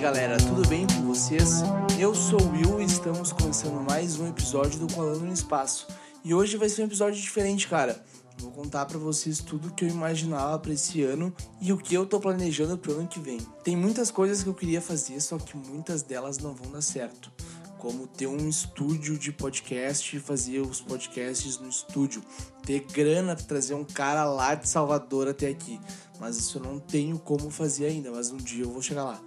galera, 0.00 0.38
tudo 0.38 0.66
bem 0.66 0.86
com 0.86 1.02
vocês? 1.02 1.60
Eu 1.98 2.14
sou 2.14 2.40
o 2.40 2.52
Will 2.52 2.80
e 2.80 2.86
estamos 2.86 3.34
começando 3.34 3.84
mais 3.86 4.18
um 4.18 4.26
episódio 4.28 4.80
do 4.80 4.94
Colando 4.94 5.26
no 5.26 5.32
Espaço. 5.32 5.86
E 6.24 6.32
hoje 6.32 6.56
vai 6.56 6.70
ser 6.70 6.80
um 6.80 6.86
episódio 6.86 7.20
diferente, 7.20 7.68
cara. 7.68 8.02
Vou 8.38 8.50
contar 8.50 8.86
para 8.86 8.96
vocês 8.96 9.40
tudo 9.40 9.74
que 9.74 9.84
eu 9.84 9.88
imaginava 9.90 10.58
para 10.58 10.72
esse 10.72 11.02
ano 11.02 11.34
e 11.60 11.70
o 11.70 11.76
que 11.76 11.94
eu 11.94 12.06
tô 12.06 12.18
planejando 12.18 12.78
pro 12.78 12.94
ano 12.94 13.08
que 13.08 13.20
vem. 13.20 13.40
Tem 13.62 13.76
muitas 13.76 14.10
coisas 14.10 14.42
que 14.42 14.48
eu 14.48 14.54
queria 14.54 14.80
fazer, 14.80 15.20
só 15.20 15.36
que 15.36 15.54
muitas 15.54 16.02
delas 16.02 16.38
não 16.38 16.54
vão 16.54 16.72
dar 16.72 16.80
certo. 16.80 17.30
Como 17.76 18.06
ter 18.06 18.26
um 18.26 18.48
estúdio 18.48 19.18
de 19.18 19.30
podcast 19.30 20.16
e 20.16 20.18
fazer 20.18 20.60
os 20.60 20.80
podcasts 20.80 21.58
no 21.58 21.68
estúdio. 21.68 22.22
Ter 22.62 22.86
grana 22.90 23.36
pra 23.36 23.44
trazer 23.44 23.74
um 23.74 23.84
cara 23.84 24.24
lá 24.24 24.54
de 24.54 24.66
Salvador 24.66 25.28
até 25.28 25.48
aqui. 25.48 25.78
Mas 26.18 26.38
isso 26.38 26.56
eu 26.56 26.62
não 26.62 26.78
tenho 26.78 27.18
como 27.18 27.50
fazer 27.50 27.84
ainda, 27.84 28.10
mas 28.10 28.30
um 28.30 28.38
dia 28.38 28.64
eu 28.64 28.70
vou 28.70 28.80
chegar 28.80 29.04
lá. 29.04 29.20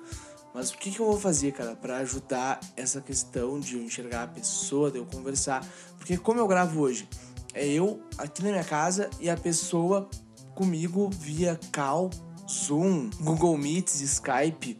Mas 0.53 0.69
o 0.69 0.77
que, 0.77 0.91
que 0.91 0.99
eu 0.99 1.05
vou 1.05 1.19
fazer, 1.19 1.51
cara, 1.51 1.75
para 1.75 1.97
ajudar 1.97 2.59
essa 2.77 3.01
questão 3.01 3.59
de 3.59 3.75
eu 3.75 3.81
enxergar 3.81 4.23
a 4.23 4.27
pessoa, 4.27 4.91
de 4.91 4.99
eu 4.99 5.05
conversar? 5.05 5.67
Porque 5.97 6.15
como 6.15 6.39
eu 6.39 6.47
gravo 6.47 6.81
hoje, 6.81 7.09
é 7.53 7.65
eu 7.67 8.01
aqui 8.17 8.43
na 8.43 8.51
minha 8.51 8.63
casa 8.63 9.09
e 9.19 9.29
a 9.29 9.37
pessoa 9.37 10.07
comigo 10.53 11.09
via 11.09 11.59
Cal, 11.71 12.11
Zoom, 12.47 13.09
Google 13.21 13.57
Meets, 13.57 14.01
Skype, 14.01 14.77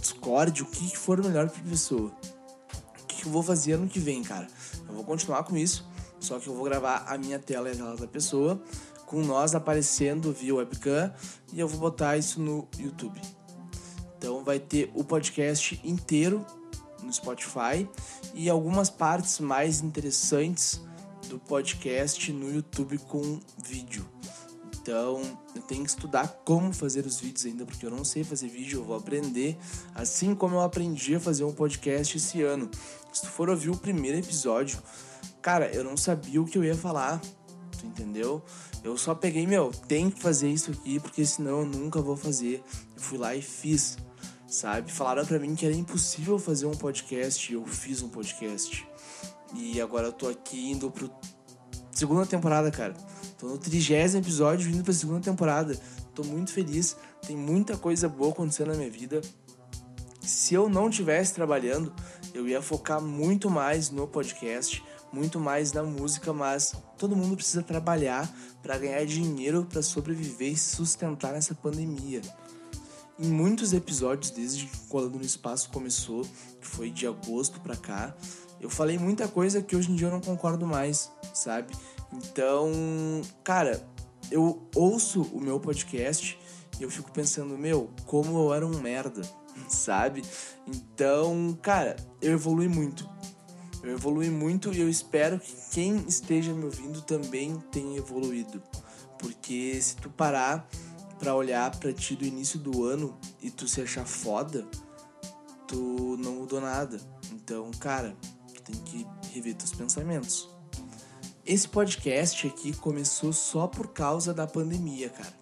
Discord, 0.00 0.62
o 0.62 0.66
que 0.66 0.96
for 0.96 1.22
melhor 1.22 1.48
pra 1.48 1.62
pessoa. 1.62 2.10
O 3.00 3.06
que, 3.06 3.16
que 3.16 3.26
eu 3.26 3.32
vou 3.32 3.42
fazer 3.42 3.74
ano 3.74 3.88
que 3.88 4.00
vem, 4.00 4.22
cara? 4.22 4.48
Eu 4.88 4.94
vou 4.94 5.04
continuar 5.04 5.44
com 5.44 5.56
isso, 5.56 5.88
só 6.18 6.40
que 6.40 6.48
eu 6.48 6.54
vou 6.54 6.64
gravar 6.64 7.04
a 7.06 7.16
minha 7.16 7.38
tela 7.38 7.68
e 7.68 7.72
a 7.72 7.76
tela 7.76 7.96
da 7.96 8.08
pessoa, 8.08 8.60
com 9.06 9.22
nós 9.22 9.54
aparecendo 9.54 10.32
via 10.32 10.54
webcam, 10.54 11.12
e 11.52 11.60
eu 11.60 11.68
vou 11.68 11.78
botar 11.78 12.16
isso 12.16 12.40
no 12.40 12.66
YouTube. 12.78 13.20
Então 14.24 14.42
vai 14.42 14.58
ter 14.58 14.90
o 14.94 15.04
podcast 15.04 15.78
inteiro 15.84 16.46
no 17.02 17.12
Spotify 17.12 17.86
e 18.32 18.48
algumas 18.48 18.88
partes 18.88 19.38
mais 19.38 19.82
interessantes 19.82 20.80
do 21.28 21.38
podcast 21.38 22.32
no 22.32 22.50
YouTube 22.50 22.96
com 23.00 23.38
vídeo. 23.62 24.08
Então, 24.80 25.20
eu 25.54 25.60
tenho 25.60 25.84
que 25.84 25.90
estudar 25.90 26.40
como 26.42 26.72
fazer 26.72 27.04
os 27.04 27.20
vídeos 27.20 27.44
ainda, 27.44 27.66
porque 27.66 27.84
eu 27.84 27.90
não 27.90 28.02
sei 28.02 28.24
fazer 28.24 28.48
vídeo, 28.48 28.80
eu 28.80 28.84
vou 28.84 28.96
aprender, 28.96 29.58
assim 29.94 30.34
como 30.34 30.54
eu 30.54 30.62
aprendi 30.62 31.16
a 31.16 31.20
fazer 31.20 31.44
um 31.44 31.52
podcast 31.52 32.16
esse 32.16 32.40
ano. 32.40 32.70
Se 33.12 33.20
tu 33.20 33.28
for 33.28 33.50
ouvir 33.50 33.68
o 33.68 33.76
primeiro 33.76 34.16
episódio, 34.16 34.78
cara, 35.42 35.70
eu 35.70 35.84
não 35.84 35.98
sabia 35.98 36.40
o 36.40 36.46
que 36.46 36.56
eu 36.56 36.64
ia 36.64 36.74
falar, 36.74 37.20
tu 37.78 37.84
entendeu? 37.84 38.42
Eu 38.82 38.96
só 38.96 39.14
peguei, 39.14 39.46
meu, 39.46 39.70
tem 39.86 40.08
que 40.08 40.22
fazer 40.22 40.48
isso 40.48 40.70
aqui, 40.70 40.98
porque 40.98 41.26
senão 41.26 41.60
eu 41.60 41.66
nunca 41.66 42.00
vou 42.00 42.16
fazer. 42.16 42.62
Eu 42.96 43.02
fui 43.02 43.18
lá 43.18 43.34
e 43.34 43.40
fiz, 43.40 43.96
sabe? 44.54 44.90
Falaram 44.90 45.26
para 45.26 45.38
mim 45.38 45.54
que 45.54 45.66
era 45.66 45.74
impossível 45.74 46.38
fazer 46.38 46.66
um 46.66 46.74
podcast 46.74 47.50
e 47.50 47.56
eu 47.56 47.66
fiz 47.66 48.02
um 48.02 48.08
podcast. 48.08 48.86
E 49.54 49.80
agora 49.80 50.08
eu 50.08 50.12
tô 50.12 50.28
aqui 50.28 50.70
indo 50.70 50.90
pro 50.90 51.10
segunda 51.90 52.24
temporada, 52.24 52.70
cara. 52.70 52.94
Tô 53.38 53.48
no 53.48 53.58
trigésimo 53.58 54.22
episódio 54.22 54.70
indo 54.70 54.84
pra 54.84 54.92
segunda 54.92 55.20
temporada. 55.20 55.78
Tô 56.14 56.22
muito 56.22 56.52
feliz. 56.52 56.96
Tem 57.26 57.36
muita 57.36 57.76
coisa 57.76 58.08
boa 58.08 58.30
acontecendo 58.30 58.68
na 58.68 58.74
minha 58.74 58.90
vida. 58.90 59.20
Se 60.20 60.54
eu 60.54 60.68
não 60.68 60.88
tivesse 60.88 61.34
trabalhando, 61.34 61.92
eu 62.32 62.48
ia 62.48 62.62
focar 62.62 63.00
muito 63.00 63.50
mais 63.50 63.90
no 63.90 64.06
podcast, 64.06 64.82
muito 65.12 65.38
mais 65.38 65.72
na 65.72 65.82
música, 65.82 66.32
mas 66.32 66.74
todo 66.96 67.16
mundo 67.16 67.36
precisa 67.36 67.62
trabalhar 67.62 68.32
para 68.62 68.78
ganhar 68.78 69.04
dinheiro 69.04 69.66
para 69.66 69.82
sobreviver 69.82 70.52
e 70.52 70.56
sustentar 70.56 71.32
nessa 71.32 71.54
pandemia. 71.54 72.22
Em 73.18 73.28
muitos 73.28 73.72
episódios 73.72 74.30
desde 74.30 74.66
que 74.66 74.78
Colando 74.88 75.18
no 75.18 75.24
Espaço 75.24 75.70
começou, 75.70 76.24
que 76.60 76.66
foi 76.66 76.90
de 76.90 77.06
agosto 77.06 77.60
para 77.60 77.76
cá, 77.76 78.14
eu 78.60 78.68
falei 78.68 78.98
muita 78.98 79.28
coisa 79.28 79.62
que 79.62 79.76
hoje 79.76 79.92
em 79.92 79.94
dia 79.94 80.08
eu 80.08 80.10
não 80.10 80.20
concordo 80.20 80.66
mais, 80.66 81.10
sabe? 81.32 81.72
Então, 82.12 82.72
cara, 83.44 83.86
eu 84.30 84.68
ouço 84.74 85.22
o 85.22 85.40
meu 85.40 85.60
podcast 85.60 86.38
e 86.80 86.82
eu 86.82 86.90
fico 86.90 87.12
pensando, 87.12 87.56
meu, 87.56 87.90
como 88.06 88.36
eu 88.38 88.54
era 88.54 88.66
um 88.66 88.80
merda, 88.80 89.22
sabe? 89.68 90.22
Então, 90.66 91.56
cara, 91.62 91.94
eu 92.20 92.32
evolui 92.32 92.68
muito. 92.68 93.08
Eu 93.82 93.92
evolui 93.92 94.30
muito 94.30 94.72
e 94.72 94.80
eu 94.80 94.88
espero 94.88 95.38
que 95.38 95.54
quem 95.70 96.04
esteja 96.08 96.52
me 96.52 96.64
ouvindo 96.64 97.02
também 97.02 97.62
tenha 97.70 97.98
evoluído. 97.98 98.62
Porque 99.18 99.80
se 99.80 99.94
tu 99.96 100.08
parar 100.08 100.66
para 101.18 101.34
olhar 101.34 101.70
para 101.78 101.92
ti 101.92 102.14
do 102.16 102.24
início 102.24 102.58
do 102.58 102.84
ano 102.84 103.18
e 103.42 103.50
tu 103.50 103.66
se 103.66 103.80
achar 103.80 104.06
foda, 104.06 104.66
tu 105.66 106.16
não 106.18 106.36
mudou 106.36 106.60
nada. 106.60 107.00
Então, 107.32 107.70
cara, 107.78 108.16
tem 108.64 108.76
que 108.76 109.06
rever 109.32 109.54
teus 109.54 109.72
pensamentos. 109.72 110.48
Esse 111.44 111.68
podcast 111.68 112.46
aqui 112.46 112.72
começou 112.74 113.32
só 113.32 113.66
por 113.66 113.88
causa 113.88 114.32
da 114.32 114.46
pandemia, 114.46 115.10
cara. 115.10 115.32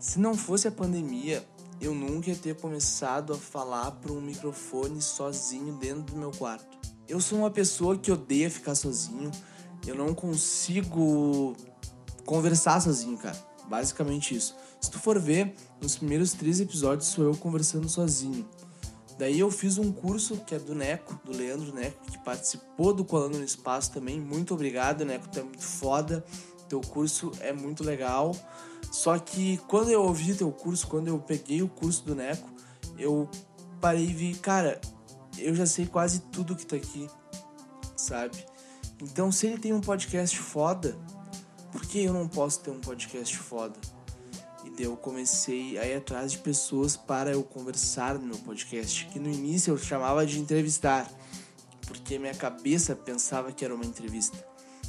Se 0.00 0.18
não 0.18 0.34
fosse 0.34 0.66
a 0.66 0.72
pandemia, 0.72 1.46
eu 1.80 1.94
nunca 1.94 2.30
ia 2.30 2.36
ter 2.36 2.56
começado 2.56 3.32
a 3.32 3.36
falar 3.36 3.92
para 3.92 4.12
um 4.12 4.20
microfone 4.20 5.00
sozinho 5.00 5.74
dentro 5.74 6.14
do 6.14 6.16
meu 6.16 6.32
quarto. 6.32 6.76
Eu 7.06 7.20
sou 7.20 7.38
uma 7.38 7.50
pessoa 7.50 7.96
que 7.96 8.10
odeia 8.10 8.50
ficar 8.50 8.74
sozinho. 8.74 9.30
Eu 9.86 9.94
não 9.94 10.14
consigo 10.14 11.54
conversar 12.24 12.80
sozinho, 12.80 13.16
cara. 13.16 13.36
Basicamente 13.68 14.34
isso. 14.34 14.56
Se 14.84 14.90
tu 14.90 14.98
for 14.98 15.18
ver, 15.18 15.54
nos 15.80 15.96
primeiros 15.96 16.34
três 16.34 16.60
episódios 16.60 17.08
sou 17.08 17.24
eu 17.24 17.34
conversando 17.34 17.88
sozinho. 17.88 18.46
Daí 19.18 19.40
eu 19.40 19.50
fiz 19.50 19.78
um 19.78 19.90
curso 19.90 20.36
que 20.44 20.54
é 20.54 20.58
do 20.58 20.74
Neco, 20.74 21.18
do 21.24 21.34
Leandro 21.34 21.74
Neco, 21.74 22.04
que 22.04 22.18
participou 22.18 22.92
do 22.92 23.02
Colando 23.02 23.38
no 23.38 23.44
Espaço 23.44 23.92
também. 23.92 24.20
Muito 24.20 24.52
obrigado, 24.52 25.02
Neco, 25.02 25.26
tu 25.26 25.38
é 25.38 25.42
muito 25.42 25.62
foda. 25.62 26.22
Teu 26.68 26.82
curso 26.82 27.32
é 27.40 27.50
muito 27.50 27.82
legal. 27.82 28.36
Só 28.92 29.18
que 29.18 29.56
quando 29.68 29.88
eu 29.88 30.02
ouvi 30.02 30.34
teu 30.34 30.52
curso, 30.52 30.86
quando 30.86 31.08
eu 31.08 31.18
peguei 31.18 31.62
o 31.62 31.68
curso 31.68 32.04
do 32.04 32.14
Neco, 32.14 32.50
eu 32.98 33.26
parei 33.80 34.04
e 34.04 34.12
vi, 34.12 34.34
cara, 34.34 34.78
eu 35.38 35.54
já 35.54 35.64
sei 35.64 35.86
quase 35.86 36.20
tudo 36.30 36.54
que 36.54 36.66
tá 36.66 36.76
aqui, 36.76 37.08
sabe? 37.96 38.36
Então, 39.00 39.32
se 39.32 39.46
ele 39.46 39.56
tem 39.56 39.72
um 39.72 39.80
podcast 39.80 40.38
foda, 40.38 40.94
por 41.72 41.86
que 41.86 42.04
eu 42.04 42.12
não 42.12 42.28
posso 42.28 42.60
ter 42.60 42.70
um 42.70 42.80
podcast 42.80 43.34
foda? 43.38 43.80
Eu 44.78 44.96
comecei 44.96 45.78
a 45.78 45.86
ir 45.86 45.94
atrás 45.96 46.32
de 46.32 46.38
pessoas 46.38 46.96
para 46.96 47.30
eu 47.30 47.42
conversar 47.42 48.18
no 48.18 48.38
podcast, 48.38 49.06
que 49.06 49.18
no 49.18 49.28
início 49.28 49.72
eu 49.72 49.78
chamava 49.78 50.26
de 50.26 50.38
entrevistar, 50.38 51.10
porque 51.86 52.18
minha 52.18 52.34
cabeça 52.34 52.94
pensava 52.96 53.52
que 53.52 53.64
era 53.64 53.74
uma 53.74 53.84
entrevista, 53.84 54.36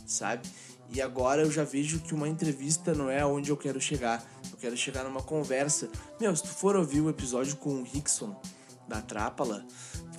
sabe? 0.06 0.48
E 0.90 1.02
agora 1.02 1.42
eu 1.42 1.52
já 1.52 1.64
vejo 1.64 2.00
que 2.00 2.14
uma 2.14 2.28
entrevista 2.28 2.94
não 2.94 3.10
é 3.10 3.26
onde 3.26 3.50
eu 3.50 3.58
quero 3.58 3.82
chegar. 3.82 4.24
Eu 4.52 4.58
quero 4.58 4.78
chegar 4.78 5.04
numa 5.04 5.22
conversa. 5.22 5.90
Meu, 6.20 6.36
se 6.36 6.44
tu 6.44 6.50
for 6.50 6.76
ouvir 6.76 7.02
o 7.02 7.10
episódio 7.10 7.58
com 7.58 7.82
o 7.82 7.84
Rickson 7.84 8.40
da 8.88 9.02
Trápala, 9.02 9.66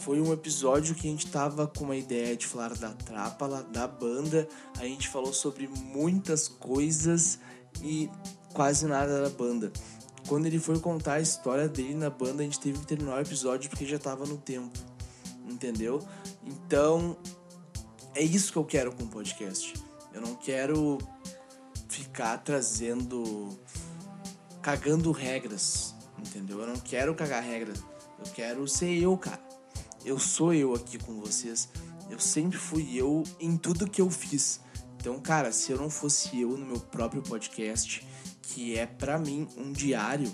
foi 0.00 0.21
um 0.21 0.32
episódio 0.32 0.94
que 0.94 1.06
a 1.06 1.10
gente 1.10 1.28
tava 1.28 1.66
com 1.66 1.84
uma 1.84 1.97
ideia 1.97 2.37
de 2.37 2.47
falar 2.47 2.75
da 2.75 2.91
Trápala, 2.93 3.62
da 3.62 3.87
banda. 3.87 4.49
A 4.78 4.84
gente 4.84 5.09
falou 5.09 5.32
sobre 5.32 5.69
muitas 5.69 6.49
coisas 6.49 7.38
e 7.82 8.10
quase 8.56 8.87
nada 8.87 9.22
da 9.22 9.28
banda. 9.28 9.71
Quando 10.27 10.47
ele 10.47 10.59
foi 10.59 10.81
contar 10.81 11.15
a 11.15 11.21
história 11.21 11.69
dele 11.69 11.94
na 11.94 12.09
banda, 12.09 12.41
a 12.41 12.44
gente 12.44 12.59
teve 12.59 12.78
que 12.78 12.87
terminar 12.87 13.19
o 13.19 13.21
episódio 13.21 13.69
porque 13.69 13.84
já 13.84 13.99
tava 13.99 14.25
no 14.25 14.39
tempo. 14.39 14.77
Entendeu? 15.47 16.03
Então, 16.43 17.19
é 18.15 18.22
isso 18.22 18.50
que 18.50 18.56
eu 18.56 18.65
quero 18.65 18.93
com 18.97 19.05
o 19.05 19.09
podcast. 19.09 19.75
Eu 20.12 20.22
não 20.22 20.34
quero 20.34 20.97
ficar 21.87 22.38
trazendo. 22.38 23.50
cagando 24.62 25.12
regras. 25.12 25.94
Entendeu? 26.19 26.61
Eu 26.61 26.67
não 26.67 26.76
quero 26.76 27.14
cagar 27.14 27.43
regras. 27.43 27.85
Eu 28.19 28.32
quero 28.32 28.67
ser 28.67 28.91
eu, 28.97 29.17
cara. 29.19 29.47
Eu 30.02 30.19
sou 30.19 30.55
eu 30.55 30.75
aqui 30.75 30.99
com 30.99 31.20
vocês. 31.20 31.69
Eu 32.09 32.19
sempre 32.19 32.56
fui 32.56 32.97
eu 32.97 33.23
em 33.38 33.59
tudo 33.59 33.88
que 33.88 34.00
eu 34.00 34.11
fiz. 34.11 34.61
Então, 34.99 35.20
cara, 35.20 35.52
se 35.52 35.70
eu 35.70 35.79
não 35.79 35.91
fosse 35.91 36.41
eu 36.41 36.56
no 36.56 36.64
meu 36.67 36.81
próprio 36.81 37.23
podcast, 37.23 38.05
que 38.48 38.78
é 38.78 38.87
para 38.87 39.19
mim 39.19 39.48
um 39.56 39.72
diário, 39.72 40.32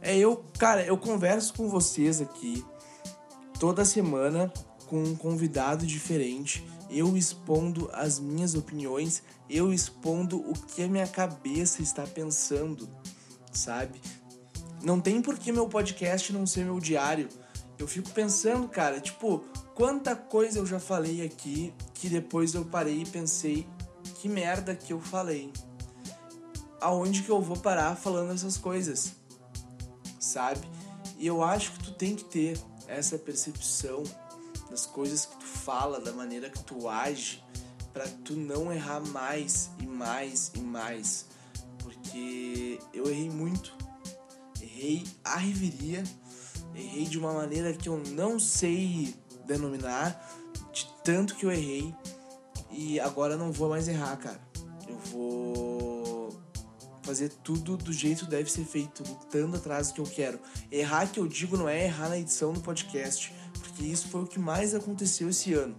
é 0.00 0.16
eu, 0.16 0.44
cara, 0.58 0.84
eu 0.84 0.96
converso 0.96 1.54
com 1.54 1.68
vocês 1.68 2.20
aqui 2.20 2.64
toda 3.58 3.84
semana 3.84 4.52
com 4.86 5.02
um 5.02 5.16
convidado 5.16 5.84
diferente, 5.84 6.64
eu 6.88 7.16
expondo 7.16 7.90
as 7.92 8.20
minhas 8.20 8.54
opiniões, 8.54 9.22
eu 9.50 9.72
expondo 9.72 10.38
o 10.38 10.52
que 10.52 10.82
a 10.82 10.88
minha 10.88 11.06
cabeça 11.06 11.82
está 11.82 12.04
pensando, 12.06 12.88
sabe? 13.52 14.00
Não 14.82 15.00
tem 15.00 15.20
por 15.20 15.36
que 15.36 15.50
meu 15.50 15.68
podcast 15.68 16.32
não 16.32 16.46
ser 16.46 16.64
meu 16.64 16.78
diário. 16.78 17.28
Eu 17.78 17.88
fico 17.88 18.10
pensando, 18.10 18.68
cara, 18.68 19.00
tipo, 19.00 19.44
quanta 19.74 20.14
coisa 20.14 20.60
eu 20.60 20.66
já 20.66 20.78
falei 20.78 21.24
aqui 21.24 21.74
que 21.94 22.08
depois 22.08 22.54
eu 22.54 22.64
parei 22.64 23.02
e 23.02 23.06
pensei, 23.06 23.66
que 24.20 24.28
merda 24.28 24.74
que 24.74 24.92
eu 24.92 25.00
falei. 25.00 25.52
Aonde 26.80 27.22
que 27.22 27.30
eu 27.30 27.40
vou 27.40 27.56
parar 27.56 27.96
falando 27.96 28.32
essas 28.32 28.56
coisas? 28.56 29.12
Sabe? 30.20 30.68
E 31.18 31.26
eu 31.26 31.42
acho 31.42 31.72
que 31.72 31.84
tu 31.84 31.92
tem 31.92 32.14
que 32.14 32.24
ter 32.24 32.58
essa 32.86 33.18
percepção 33.18 34.02
das 34.70 34.84
coisas 34.86 35.24
que 35.24 35.36
tu 35.36 35.44
fala, 35.44 36.00
da 36.00 36.12
maneira 36.12 36.50
que 36.50 36.62
tu 36.62 36.88
age, 36.88 37.42
para 37.92 38.06
tu 38.24 38.34
não 38.34 38.72
errar 38.72 39.00
mais 39.00 39.70
e 39.80 39.86
mais 39.86 40.52
e 40.54 40.60
mais. 40.60 41.26
Porque 41.78 42.78
eu 42.92 43.08
errei 43.08 43.30
muito. 43.30 43.74
Errei 44.60 45.04
a 45.24 45.36
riveria, 45.36 46.04
errei 46.74 47.04
de 47.06 47.18
uma 47.18 47.32
maneira 47.32 47.72
que 47.72 47.88
eu 47.88 47.98
não 48.10 48.38
sei 48.38 49.14
denominar, 49.46 50.20
de 50.72 50.86
tanto 51.02 51.34
que 51.36 51.46
eu 51.46 51.50
errei. 51.50 51.94
E 52.70 53.00
agora 53.00 53.36
não 53.36 53.50
vou 53.50 53.70
mais 53.70 53.88
errar, 53.88 54.16
cara. 54.18 54.40
Eu 54.86 54.98
vou 54.98 55.65
fazer 57.06 57.28
tudo 57.44 57.76
do 57.76 57.92
jeito 57.92 58.24
que 58.24 58.30
deve 58.30 58.50
ser 58.50 58.64
feito, 58.64 59.04
lutando 59.08 59.56
atrás 59.56 59.88
do 59.88 59.94
que 59.94 60.00
eu 60.00 60.06
quero. 60.06 60.40
Errar 60.70 61.06
que 61.06 61.20
eu 61.20 61.26
digo 61.28 61.56
não 61.56 61.68
é 61.68 61.84
errar 61.84 62.08
na 62.08 62.18
edição 62.18 62.52
do 62.52 62.60
podcast, 62.60 63.32
porque 63.60 63.84
isso 63.84 64.08
foi 64.08 64.22
o 64.22 64.26
que 64.26 64.40
mais 64.40 64.74
aconteceu 64.74 65.30
esse 65.30 65.54
ano. 65.54 65.76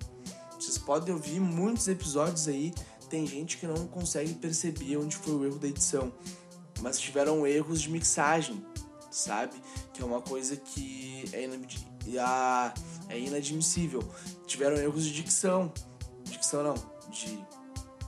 Vocês 0.58 0.78
podem 0.78 1.14
ouvir 1.14 1.40
muitos 1.42 1.88
episódios 1.88 2.48
aí, 2.48 2.74
tem 3.10 3.28
gente 3.28 3.58
que 3.58 3.68
não 3.68 3.88
consegue 3.88 4.34
perceber 4.36 4.98
onde 4.98 5.18
foi 5.18 5.34
o 5.34 5.46
erro 5.46 5.60
da 5.60 5.68
edição, 5.68 6.12
mas 6.82 6.98
tiveram 7.00 7.46
erros 7.46 7.82
de 7.82 7.90
mixagem, 7.90 8.66
sabe? 9.12 9.62
Que 9.94 10.02
é 10.02 10.06
uma 10.06 10.22
coisa 10.22 10.56
que 10.56 11.26
é, 11.34 11.44
é 13.10 13.20
inadmissível. 13.20 14.02
Tiveram 14.46 14.78
erros 14.78 15.04
de 15.04 15.14
dicção, 15.14 15.72
dicção 16.24 16.64
não, 16.64 16.76
de 17.12 17.38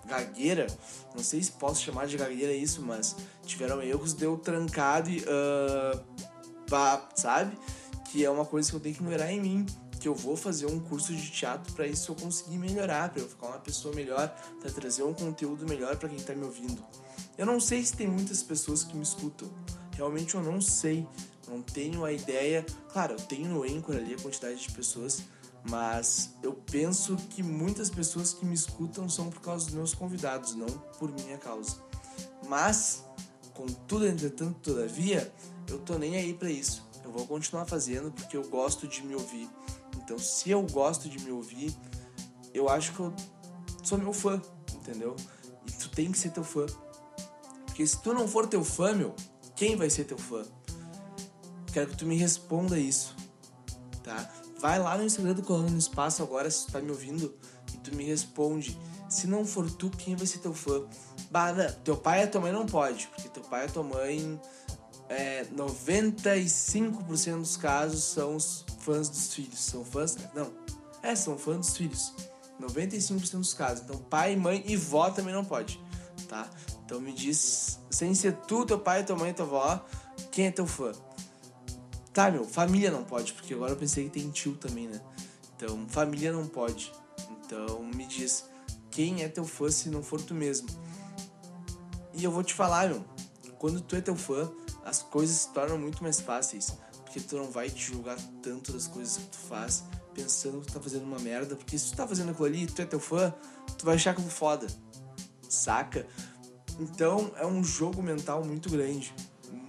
gagueira, 0.09 0.67
não 1.15 1.23
sei 1.23 1.41
se 1.41 1.51
posso 1.51 1.81
chamar 1.81 2.07
de 2.07 2.17
gagueira 2.17 2.53
isso, 2.53 2.81
mas 2.81 3.15
tiveram 3.45 3.81
erros, 3.81 4.13
deu 4.13 4.38
trancado 4.38 5.09
e. 5.09 5.19
Uh, 5.19 6.19
sabe? 7.15 7.57
Que 8.11 8.25
é 8.25 8.29
uma 8.29 8.45
coisa 8.45 8.69
que 8.69 8.75
eu 8.75 8.79
tenho 8.79 8.95
que 8.95 9.03
melhorar 9.03 9.31
em 9.31 9.39
mim. 9.39 9.65
Que 10.00 10.07
eu 10.07 10.15
vou 10.15 10.38
fazer 10.38 10.65
um 10.65 10.79
curso 10.79 11.13
de 11.13 11.29
teatro 11.29 11.73
para 11.73 11.85
isso 11.85 12.11
eu 12.11 12.15
conseguir 12.15 12.57
melhorar, 12.57 13.09
para 13.09 13.21
eu 13.21 13.27
ficar 13.27 13.47
uma 13.47 13.59
pessoa 13.59 13.94
melhor, 13.94 14.29
para 14.61 14.71
trazer 14.71 15.03
um 15.03 15.13
conteúdo 15.13 15.67
melhor 15.67 15.97
para 15.97 16.07
quem 16.07 16.19
tá 16.19 16.33
me 16.33 16.45
ouvindo. 16.45 16.81
Eu 17.38 17.45
não 17.45 17.59
sei 17.59 17.83
se 17.83 17.95
tem 17.95 18.07
muitas 18.07 18.41
pessoas 18.41 18.83
que 18.83 18.95
me 18.95 19.03
escutam. 19.03 19.50
Realmente 19.95 20.35
eu 20.35 20.41
não 20.41 20.61
sei. 20.61 21.06
Não 21.50 21.61
tenho 21.61 22.06
a 22.06 22.13
ideia. 22.13 22.65
Claro, 22.94 23.13
eu 23.13 23.17
tenho 23.17 23.50
no 23.50 23.63
Anchor 23.63 23.95
ali 23.95 24.13
a 24.13 24.17
quantidade 24.17 24.61
de 24.61 24.71
pessoas 24.71 25.23
mas 25.67 26.35
eu 26.41 26.53
penso 26.53 27.15
que 27.15 27.44
muitas 27.44 27.89
pessoas 27.89 28.33
que 28.33 28.45
me 28.45 28.53
escutam 28.53 29.09
são 29.09 29.29
por 29.29 29.41
causa 29.41 29.65
dos 29.65 29.73
meus 29.73 29.94
convidados, 29.94 30.56
não 30.56 30.67
por 30.97 31.11
minha 31.11 31.38
causa. 31.38 31.77
Mas, 32.47 33.03
contudo, 33.53 34.07
entretanto, 34.07 34.59
todavia, 34.61 35.31
eu 35.67 35.79
tô 35.79 35.97
nem 35.97 36.15
aí 36.15 36.33
para 36.33 36.50
isso. 36.50 36.88
Eu 37.03 37.11
vou 37.11 37.25
continuar 37.27 37.65
fazendo 37.65 38.11
porque 38.11 38.38
eu 38.38 38.47
gosto 38.50 38.88
de 38.88 39.03
me 39.03 39.15
ouvir. 39.15 39.50
Então, 39.97 40.17
se 40.17 40.50
eu 40.50 40.61
gosto 40.63 41.09
de 41.09 41.19
me 41.19 41.31
ouvir, 41.31 41.75
eu 42.53 42.69
acho 42.69 42.94
que 42.94 43.00
eu 43.00 43.13
sou 43.83 43.97
meu 43.97 44.13
fã, 44.13 44.41
entendeu? 44.73 45.15
E 45.67 45.71
tu 45.71 45.89
tem 45.89 46.11
que 46.11 46.17
ser 46.17 46.31
teu 46.31 46.44
fã. 46.44 46.65
Porque 47.65 47.85
se 47.85 48.01
tu 48.01 48.13
não 48.13 48.27
for 48.27 48.47
teu 48.47 48.63
fã, 48.63 48.94
meu, 48.94 49.15
quem 49.56 49.75
vai 49.75 49.89
ser 49.89 50.06
teu 50.06 50.17
fã? 50.17 50.44
Quero 51.71 51.91
que 51.91 51.97
tu 51.97 52.06
me 52.06 52.17
responda 52.17 52.79
isso, 52.79 53.15
tá? 54.03 54.38
Vai 54.59 54.77
lá 54.77 54.97
no 54.97 55.06
Instagram 55.06 55.33
do 55.33 55.44
Colando 55.44 55.71
no 55.71 55.77
Espaço 55.77 56.21
agora, 56.21 56.51
se 56.51 56.65
tu 56.65 56.73
tá 56.73 56.81
me 56.81 56.91
ouvindo, 56.91 57.33
e 57.73 57.77
tu 57.77 57.95
me 57.95 58.03
responde. 58.03 58.77
Se 59.07 59.25
não 59.25 59.45
for 59.45 59.69
tu, 59.71 59.89
quem 59.89 60.15
vai 60.15 60.27
ser 60.27 60.39
teu 60.39 60.53
fã? 60.53 60.83
Bah, 61.31 61.53
não, 61.53 61.71
teu 61.83 61.95
pai 61.95 62.23
e 62.23 62.27
tua 62.27 62.41
mãe 62.41 62.51
não 62.51 62.65
pode, 62.65 63.07
porque 63.07 63.29
teu 63.29 63.41
pai 63.44 63.65
e 63.65 63.71
tua 63.71 63.83
mãe, 63.83 64.39
é, 65.07 65.45
95% 65.45 67.38
dos 67.39 67.57
casos 67.57 68.03
são 68.03 68.35
os 68.35 68.65
fãs 68.79 69.09
dos 69.09 69.33
filhos. 69.33 69.59
São 69.59 69.83
fãs? 69.85 70.17
Não. 70.35 70.51
É, 71.01 71.15
são 71.15 71.38
fãs 71.38 71.57
dos 71.57 71.77
filhos. 71.77 72.13
95% 72.61 73.38
dos 73.38 73.53
casos. 73.53 73.83
Então, 73.83 73.97
pai, 73.97 74.35
mãe 74.35 74.63
e 74.67 74.75
vó 74.75 75.09
também 75.09 75.33
não 75.33 75.45
pode, 75.45 75.79
tá? 76.27 76.50
Então 76.85 77.00
me 77.00 77.13
diz, 77.13 77.79
sem 77.89 78.13
ser 78.13 78.33
tu, 78.47 78.65
teu 78.65 78.79
pai, 78.79 79.06
tua 79.06 79.15
mãe 79.15 79.33
tua 79.33 79.45
avó, 79.45 79.85
quem 80.31 80.47
é 80.47 80.51
teu 80.51 80.67
fã? 80.67 80.91
Tá, 82.13 82.31
meu, 82.31 82.45
família 82.45 82.89
não 82.91 83.03
pode, 83.03 83.33
porque 83.33 83.53
agora 83.53 83.73
eu 83.73 83.77
pensei 83.77 84.06
que 84.06 84.09
tem 84.09 84.29
tio 84.31 84.56
também, 84.56 84.88
né? 84.88 85.00
Então, 85.56 85.88
família 85.89 86.31
não 86.31 86.47
pode. 86.47 86.91
Então, 87.31 87.83
me 87.83 88.06
diz, 88.06 88.45
quem 88.89 89.23
é 89.23 89.27
teu 89.27 89.45
fã 89.45 89.69
se 89.69 89.89
não 89.89 90.01
for 90.01 90.21
tu 90.21 90.33
mesmo? 90.33 90.67
E 92.13 92.23
eu 92.23 92.31
vou 92.31 92.44
te 92.44 92.53
falar, 92.53 92.89
meu, 92.89 93.06
quando 93.57 93.81
tu 93.81 93.95
é 93.95 94.01
teu 94.01 94.15
fã, 94.15 94.51
as 94.83 95.03
coisas 95.03 95.35
se 95.35 95.50
tornam 95.50 95.77
muito 95.77 96.01
mais 96.01 96.19
fáceis, 96.19 96.73
porque 97.03 97.19
tu 97.19 97.38
não 97.38 97.51
vai 97.51 97.69
te 97.69 97.91
julgar 97.91 98.17
tanto 98.41 98.71
das 98.71 98.88
coisas 98.88 99.17
que 99.17 99.25
tu 99.25 99.38
faz, 99.38 99.83
pensando 100.13 100.61
que 100.61 100.67
tu 100.67 100.73
tá 100.73 100.79
fazendo 100.79 101.03
uma 101.03 101.19
merda, 101.19 101.56
porque 101.56 101.77
se 101.77 101.91
tu 101.91 101.97
tá 101.97 102.07
fazendo 102.07 102.31
aquilo 102.31 102.45
ali 102.45 102.63
e 102.63 102.67
tu 102.67 102.81
é 102.81 102.85
teu 102.85 103.00
fã, 103.00 103.33
tu 103.77 103.85
vai 103.85 103.95
achar 103.95 104.11
aquilo 104.11 104.29
foda, 104.29 104.67
saca? 105.47 106.07
Então, 106.79 107.31
é 107.35 107.45
um 107.45 107.63
jogo 107.63 108.01
mental 108.01 108.44
muito 108.44 108.69
grande, 108.69 109.13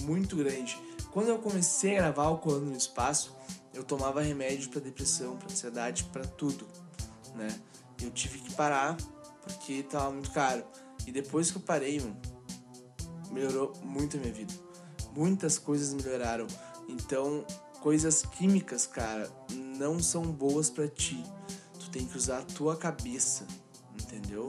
muito 0.03 0.37
grande. 0.37 0.79
Quando 1.13 1.29
eu 1.29 1.39
comecei 1.39 1.99
a 1.99 2.03
gravar 2.03 2.29
o 2.29 2.39
Colando 2.39 2.67
no 2.67 2.77
Espaço, 2.77 3.37
eu 3.75 3.85
tomava 3.85 4.21
remédio 4.23 4.71
para 4.71 4.81
depressão, 4.81 5.37
para 5.37 5.51
ansiedade, 5.51 6.05
para 6.05 6.25
tudo, 6.25 6.67
né? 7.35 7.49
Eu 8.01 8.11
tive 8.11 8.39
que 8.39 8.55
parar 8.55 8.97
porque 9.43 9.83
tava 9.83 10.11
muito 10.11 10.31
caro. 10.31 10.65
E 11.07 11.13
depois 11.13 11.51
que 11.51 11.59
eu 11.59 11.63
parei, 11.63 12.01
mano, 12.01 12.17
melhorou 13.31 13.73
muito 13.83 14.17
a 14.17 14.21
minha 14.21 14.33
vida. 14.33 14.53
Muitas 15.15 15.59
coisas 15.59 15.93
melhoraram. 15.93 16.47
Então, 16.89 17.45
coisas 17.81 18.23
químicas, 18.23 18.87
cara, 18.87 19.31
não 19.51 20.01
são 20.01 20.23
boas 20.23 20.71
para 20.71 20.89
ti. 20.89 21.23
Tu 21.79 21.91
tem 21.91 22.07
que 22.07 22.17
usar 22.17 22.39
a 22.39 22.43
tua 22.43 22.77
cabeça, 22.77 23.47
entendeu? 24.01 24.47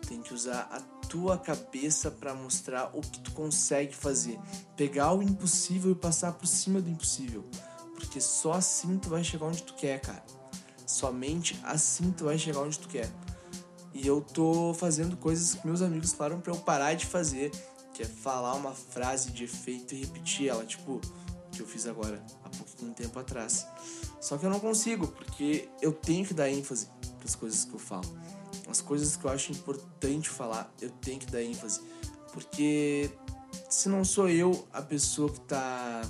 Tu 0.00 0.08
tem 0.08 0.22
que 0.22 0.34
usar 0.34 0.68
a 0.70 0.80
tua 1.14 1.38
cabeça 1.38 2.10
para 2.10 2.34
mostrar 2.34 2.90
o 2.92 3.00
que 3.00 3.20
tu 3.20 3.30
consegue 3.30 3.94
fazer. 3.94 4.36
Pegar 4.76 5.12
o 5.12 5.22
impossível 5.22 5.92
e 5.92 5.94
passar 5.94 6.32
por 6.32 6.48
cima 6.48 6.80
do 6.80 6.90
impossível. 6.90 7.44
Porque 7.94 8.20
só 8.20 8.54
assim 8.54 8.98
tu 8.98 9.10
vai 9.10 9.22
chegar 9.22 9.46
onde 9.46 9.62
tu 9.62 9.74
quer, 9.74 10.00
cara. 10.00 10.24
Somente 10.84 11.56
assim 11.62 12.10
tu 12.10 12.24
vai 12.24 12.36
chegar 12.36 12.62
onde 12.62 12.80
tu 12.80 12.88
quer. 12.88 13.08
E 13.92 14.04
eu 14.04 14.20
tô 14.20 14.74
fazendo 14.74 15.16
coisas 15.16 15.54
que 15.54 15.64
meus 15.64 15.82
amigos 15.82 16.12
falaram 16.12 16.40
para 16.40 16.52
eu 16.52 16.58
parar 16.58 16.94
de 16.94 17.06
fazer, 17.06 17.52
que 17.94 18.02
é 18.02 18.06
falar 18.06 18.54
uma 18.54 18.72
frase 18.72 19.30
de 19.30 19.44
efeito 19.44 19.94
e 19.94 20.00
repetir 20.00 20.48
ela, 20.48 20.64
tipo, 20.66 21.00
que 21.52 21.62
eu 21.62 21.66
fiz 21.66 21.86
agora, 21.86 22.20
há 22.42 22.48
pouquinho 22.48 22.92
tempo 22.92 23.16
atrás. 23.20 23.64
Só 24.20 24.36
que 24.36 24.44
eu 24.44 24.50
não 24.50 24.58
consigo, 24.58 25.06
porque 25.06 25.68
eu 25.80 25.92
tenho 25.92 26.26
que 26.26 26.34
dar 26.34 26.50
ênfase 26.50 26.88
para 27.18 27.26
as 27.26 27.36
coisas 27.36 27.64
que 27.64 27.72
eu 27.72 27.78
falo 27.78 28.12
as 28.74 28.80
coisas 28.80 29.14
que 29.14 29.24
eu 29.24 29.30
acho 29.30 29.52
importante 29.52 30.28
falar, 30.28 30.72
eu 30.80 30.90
tenho 30.90 31.20
que 31.20 31.26
dar 31.26 31.40
ênfase. 31.40 31.80
Porque 32.32 33.08
se 33.70 33.88
não 33.88 34.04
sou 34.04 34.28
eu 34.28 34.66
a 34.72 34.82
pessoa 34.82 35.30
que 35.30 35.38
está 35.38 36.02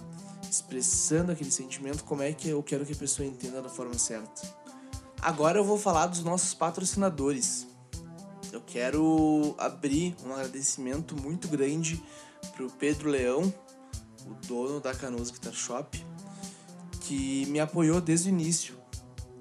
expressando 0.51 1.31
aquele 1.31 1.51
sentimento, 1.51 2.05
como 2.05 2.23
é 2.23 2.33
que 2.33 2.49
eu 2.49 2.63
quero 2.63 2.87
que 2.87 2.95
a 2.95 2.97
pessoa 2.97 3.29
entenda 3.29 3.61
da 3.61 3.69
forma 3.69 3.99
certa? 3.99 4.43
Agora 5.21 5.59
eu 5.59 5.65
vou 5.65 5.77
falar 5.77 6.07
dos 6.07 6.25
nossos 6.25 6.55
patrocinadores. 6.55 7.67
Eu 8.51 8.63
quero 8.63 9.55
abrir 9.59 10.17
um 10.25 10.33
agradecimento 10.33 11.15
muito 11.21 11.49
grande 11.49 12.03
pro 12.57 12.71
Pedro 12.71 13.11
Leão, 13.11 13.53
o 14.27 14.47
dono 14.47 14.81
da 14.81 14.95
Canoas 14.95 15.31
Guitar 15.31 15.53
Shop, 15.53 16.03
que 17.01 17.45
me 17.47 17.61
apoiou 17.61 18.01
desde 18.01 18.29
o 18.29 18.31
início. 18.31 18.75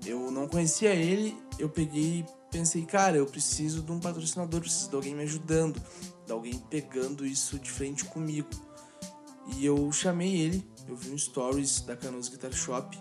Eu 0.06 0.30
não 0.30 0.46
conhecia 0.46 0.94
ele, 0.94 1.38
eu 1.58 1.70
peguei 1.70 2.26
pensei, 2.54 2.86
cara, 2.86 3.18
eu 3.18 3.26
preciso 3.26 3.82
de 3.82 3.92
um 3.92 4.00
patrocinador, 4.00 4.62
preciso 4.62 4.88
de 4.88 4.96
alguém 4.96 5.16
me 5.16 5.24
ajudando, 5.24 5.82
de 6.24 6.32
alguém 6.32 6.60
pegando 6.70 7.26
isso 7.26 7.58
de 7.58 7.72
frente 7.72 8.06
comigo. 8.06 8.48
E 9.58 9.66
eu 9.66 9.92
chamei 9.92 10.40
ele, 10.40 10.66
eu 10.88 10.96
vi 10.96 11.10
um 11.10 11.18
stories 11.18 11.82
da 11.82 11.98
Canoas 11.98 12.30
Guitar 12.30 12.54
Shop, 12.54 12.98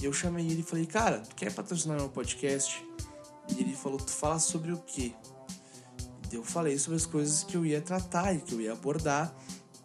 e 0.00 0.04
eu 0.04 0.12
chamei 0.12 0.44
ele 0.44 0.60
e 0.60 0.62
falei, 0.62 0.84
cara, 0.84 1.20
tu 1.20 1.34
quer 1.34 1.52
patrocinar 1.52 1.98
meu 1.98 2.10
podcast? 2.10 2.86
E 3.48 3.60
ele 3.60 3.74
falou, 3.74 3.98
tu 3.98 4.10
fala 4.10 4.38
sobre 4.38 4.70
o 4.70 4.78
quê? 4.78 5.14
E 6.30 6.34
eu 6.34 6.44
falei 6.44 6.78
sobre 6.78 6.96
as 6.96 7.06
coisas 7.06 7.42
que 7.42 7.56
eu 7.56 7.64
ia 7.64 7.80
tratar 7.80 8.34
e 8.34 8.40
que 8.40 8.52
eu 8.52 8.60
ia 8.60 8.72
abordar. 8.72 9.34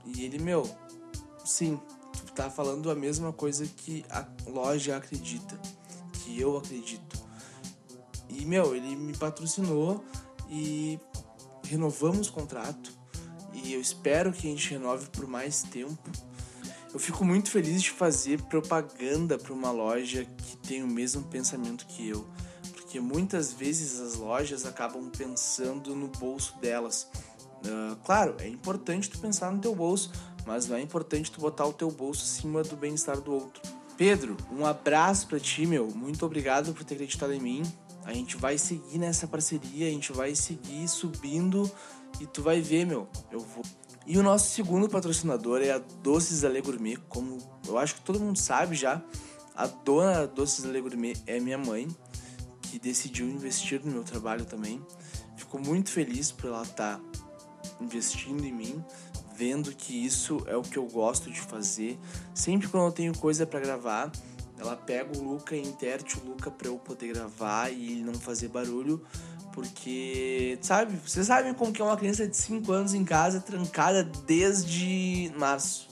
E 0.05 0.23
ele, 0.25 0.39
meu, 0.39 0.69
sim, 1.45 1.79
tu 2.11 2.33
tá 2.33 2.49
falando 2.49 2.91
a 2.91 2.95
mesma 2.95 3.31
coisa 3.31 3.65
que 3.65 4.05
a 4.09 4.27
loja 4.45 4.97
acredita, 4.97 5.57
que 6.11 6.39
eu 6.39 6.57
acredito. 6.57 7.24
E, 8.37 8.45
meu, 8.45 8.75
ele 8.75 8.95
me 8.95 9.15
patrocinou 9.15 10.03
e 10.49 10.99
renovamos 11.63 12.27
o 12.27 12.33
contrato. 12.33 12.91
E 13.53 13.73
eu 13.73 13.81
espero 13.81 14.31
que 14.31 14.47
a 14.47 14.49
gente 14.49 14.71
renove 14.71 15.07
por 15.09 15.25
mais 15.27 15.63
tempo. 15.63 16.09
Eu 16.93 16.99
fico 16.99 17.25
muito 17.25 17.49
feliz 17.49 17.81
de 17.81 17.91
fazer 17.91 18.41
propaganda 18.43 19.37
para 19.37 19.53
uma 19.53 19.71
loja 19.71 20.25
que 20.25 20.57
tem 20.57 20.83
o 20.83 20.87
mesmo 20.87 21.23
pensamento 21.23 21.85
que 21.87 22.07
eu. 22.07 22.25
Porque 22.73 22.99
muitas 22.99 23.51
vezes 23.51 23.99
as 23.99 24.15
lojas 24.15 24.65
acabam 24.65 25.09
pensando 25.09 25.95
no 25.95 26.07
bolso 26.07 26.57
delas. 26.59 27.09
Uh, 27.65 27.95
claro, 28.03 28.35
é 28.39 28.47
importante 28.47 29.09
tu 29.09 29.19
pensar 29.19 29.51
no 29.51 29.59
teu 29.59 29.73
bolso, 29.73 30.11
mas 30.45 30.67
não 30.67 30.77
é 30.77 30.81
importante 30.81 31.31
tu 31.31 31.41
botar 31.41 31.65
o 31.65 31.73
teu 31.73 31.89
bolso 31.89 32.23
acima 32.23 32.63
do 32.63 32.75
bem-estar 32.75 33.19
do 33.19 33.33
outro. 33.33 33.61
Pedro, 33.97 34.37
um 34.51 34.65
abraço 34.65 35.27
pra 35.27 35.39
ti, 35.39 35.65
meu. 35.65 35.87
Muito 35.87 36.25
obrigado 36.25 36.73
por 36.73 36.83
ter 36.83 36.95
acreditado 36.95 37.33
em 37.33 37.39
mim. 37.39 37.63
A 38.05 38.13
gente 38.13 38.37
vai 38.37 38.57
seguir 38.57 38.99
nessa 38.99 39.27
parceria, 39.27 39.87
a 39.87 39.91
gente 39.91 40.11
vai 40.11 40.35
seguir 40.35 40.87
subindo 40.87 41.69
e 42.21 42.27
tu 42.27 42.41
vai 42.41 42.61
ver, 42.61 42.85
meu. 42.85 43.07
Eu 43.31 43.39
vou. 43.39 43.63
E 44.05 44.17
o 44.19 44.23
nosso 44.23 44.51
segundo 44.51 44.87
patrocinador 44.87 45.61
é 45.61 45.71
a 45.71 45.79
Doces 45.79 46.43
Ale 46.43 46.61
Gourmet. 46.61 46.97
Como 47.09 47.39
eu 47.67 47.77
acho 47.77 47.95
que 47.95 48.01
todo 48.01 48.19
mundo 48.19 48.37
sabe 48.37 48.75
já, 48.75 49.03
a 49.55 49.65
dona 49.65 50.27
Doces 50.27 50.65
Ale 50.65 50.79
Gourmet 50.79 51.15
é 51.25 51.39
minha 51.39 51.57
mãe, 51.57 51.87
que 52.61 52.77
decidiu 52.77 53.27
investir 53.27 53.83
no 53.83 53.91
meu 53.91 54.03
trabalho 54.03 54.45
também. 54.45 54.79
Fico 55.35 55.57
muito 55.57 55.89
feliz 55.89 56.31
por 56.31 56.47
ela 56.47 56.61
estar 56.61 56.99
tá 56.99 57.01
investindo 57.81 58.45
em 58.45 58.53
mim, 58.53 58.85
vendo 59.35 59.71
que 59.75 60.05
isso 60.05 60.43
é 60.45 60.55
o 60.55 60.61
que 60.61 60.77
eu 60.77 60.85
gosto 60.85 61.31
de 61.31 61.41
fazer. 61.41 61.97
Sempre 62.33 62.67
quando 62.67 62.85
eu 62.85 62.91
tenho 62.91 63.17
coisa 63.17 63.47
para 63.47 63.59
gravar, 63.59 64.11
ela 64.57 64.75
pega 64.75 65.17
o 65.17 65.21
Luca 65.21 65.55
e 65.55 65.61
interte 65.61 66.17
o 66.17 66.25
Luca 66.25 66.49
para 66.49 66.67
eu 66.67 66.77
poder 66.77 67.13
gravar 67.13 67.69
e 67.71 67.91
ele 67.91 68.03
não 68.03 68.13
fazer 68.13 68.47
barulho, 68.47 69.05
porque, 69.53 70.57
sabe, 70.61 70.97
vocês 70.97 71.27
sabem 71.27 71.53
como 71.53 71.71
que 71.71 71.81
é 71.81 71.85
uma 71.85 71.95
criança 71.95 72.27
de 72.27 72.35
5 72.35 72.71
anos 72.71 72.93
em 72.93 73.05
casa 73.05 73.39
trancada 73.39 74.03
desde 74.03 75.31
março, 75.37 75.87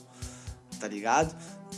tá 0.79 0.87
ligado? 0.87 1.33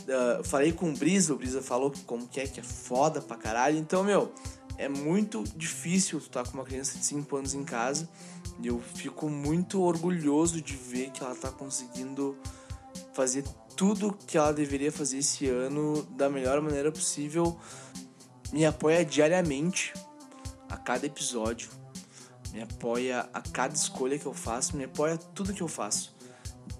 Uh, 0.06 0.44
falei 0.44 0.72
com 0.72 0.90
o 0.90 0.92
Brisa, 0.92 1.32
o 1.32 1.36
Brisa 1.36 1.62
falou 1.62 1.92
como 2.04 2.26
que 2.26 2.40
é 2.40 2.46
que 2.46 2.60
é 2.60 2.62
foda 2.62 3.20
pra 3.20 3.36
caralho. 3.36 3.78
Então, 3.78 4.02
meu, 4.04 4.32
é 4.78 4.88
muito 4.88 5.42
difícil 5.56 6.20
tu 6.20 6.28
tá 6.28 6.44
com 6.44 6.54
uma 6.54 6.64
criança 6.64 6.98
de 6.98 7.04
5 7.04 7.36
anos 7.36 7.54
em 7.54 7.64
casa. 7.64 8.08
E 8.60 8.66
eu 8.66 8.80
fico 8.80 9.28
muito 9.28 9.80
orgulhoso 9.82 10.60
de 10.60 10.74
ver 10.74 11.10
que 11.10 11.22
ela 11.22 11.34
tá 11.34 11.50
conseguindo 11.50 12.36
fazer 13.12 13.44
tudo 13.76 14.16
que 14.26 14.38
ela 14.38 14.52
deveria 14.52 14.90
fazer 14.90 15.18
esse 15.18 15.46
ano 15.48 16.02
da 16.10 16.30
melhor 16.30 16.60
maneira 16.62 16.90
possível. 16.90 17.56
Me 18.52 18.64
apoia 18.64 19.04
diariamente 19.04 19.92
a 20.68 20.76
cada 20.76 21.06
episódio. 21.06 21.68
Me 22.52 22.62
apoia 22.62 23.28
a 23.34 23.40
cada 23.42 23.74
escolha 23.74 24.18
que 24.18 24.24
eu 24.24 24.32
faço, 24.32 24.76
me 24.76 24.84
apoia 24.84 25.14
a 25.14 25.18
tudo 25.18 25.52
que 25.52 25.62
eu 25.62 25.68
faço. 25.68 26.16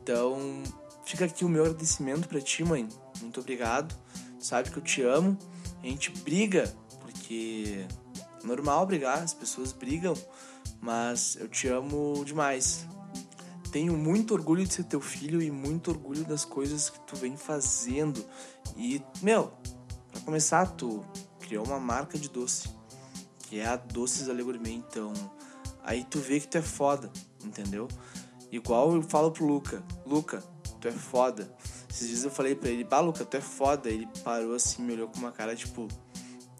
Então, 0.03 0.63
fica 1.05 1.27
aqui 1.27 1.45
o 1.45 1.49
meu 1.49 1.65
agradecimento 1.65 2.27
para 2.27 2.41
ti, 2.41 2.65
mãe. 2.65 2.89
Muito 3.21 3.41
obrigado. 3.41 3.95
Sabe 4.39 4.71
que 4.71 4.79
eu 4.79 4.83
te 4.83 5.03
amo. 5.03 5.37
A 5.83 5.87
gente 5.87 6.11
briga 6.11 6.75
porque 7.01 7.87
é 8.43 8.47
normal 8.47 8.87
brigar, 8.87 9.23
as 9.23 9.35
pessoas 9.35 9.73
brigam, 9.73 10.15
mas 10.81 11.37
eu 11.37 11.49
te 11.49 11.69
amo 11.69 12.25
demais. 12.25 12.87
Tenho 13.71 13.97
muito 13.97 14.33
orgulho 14.35 14.65
de 14.65 14.73
ser 14.73 14.85
teu 14.85 15.01
filho 15.01 15.43
e 15.43 15.51
muito 15.51 15.91
orgulho 15.91 16.25
das 16.25 16.45
coisas 16.45 16.89
que 16.89 17.01
tu 17.01 17.17
vem 17.17 17.37
fazendo. 17.37 18.25
E, 18.77 19.03
meu, 19.23 19.53
para 20.11 20.21
começar, 20.21 20.67
tu 20.67 21.05
criou 21.41 21.67
uma 21.67 21.79
marca 21.79 22.19
de 22.19 22.29
doce, 22.29 22.69
que 23.39 23.59
é 23.59 23.67
a 23.67 23.77
Doces 23.77 24.29
Alegormê, 24.29 24.71
então 24.71 25.13
aí 25.85 26.05
tu 26.05 26.19
vê 26.19 26.41
que 26.41 26.49
tu 26.49 26.59
é 26.59 26.63
foda, 26.63 27.11
entendeu? 27.45 27.87
Igual 28.51 28.95
eu 28.95 29.03
falo 29.03 29.31
pro 29.31 29.47
Luca, 29.47 29.83
Luca, 30.05 30.43
tu 30.81 30.89
é 30.89 30.93
foda. 30.93 31.55
Esses 31.89 32.09
dias 32.09 32.25
eu 32.25 32.31
falei 32.31 32.55
pra 32.55 32.69
ele, 32.69 32.85
bah, 32.85 33.01
Luca, 33.01 33.25
tu 33.25 33.37
é 33.37 33.41
foda. 33.41 33.89
Ele 33.89 34.09
parou 34.23 34.55
assim, 34.55 34.83
me 34.83 34.93
olhou 34.93 35.09
com 35.09 35.19
uma 35.19 35.33
cara 35.33 35.57
tipo, 35.57 35.89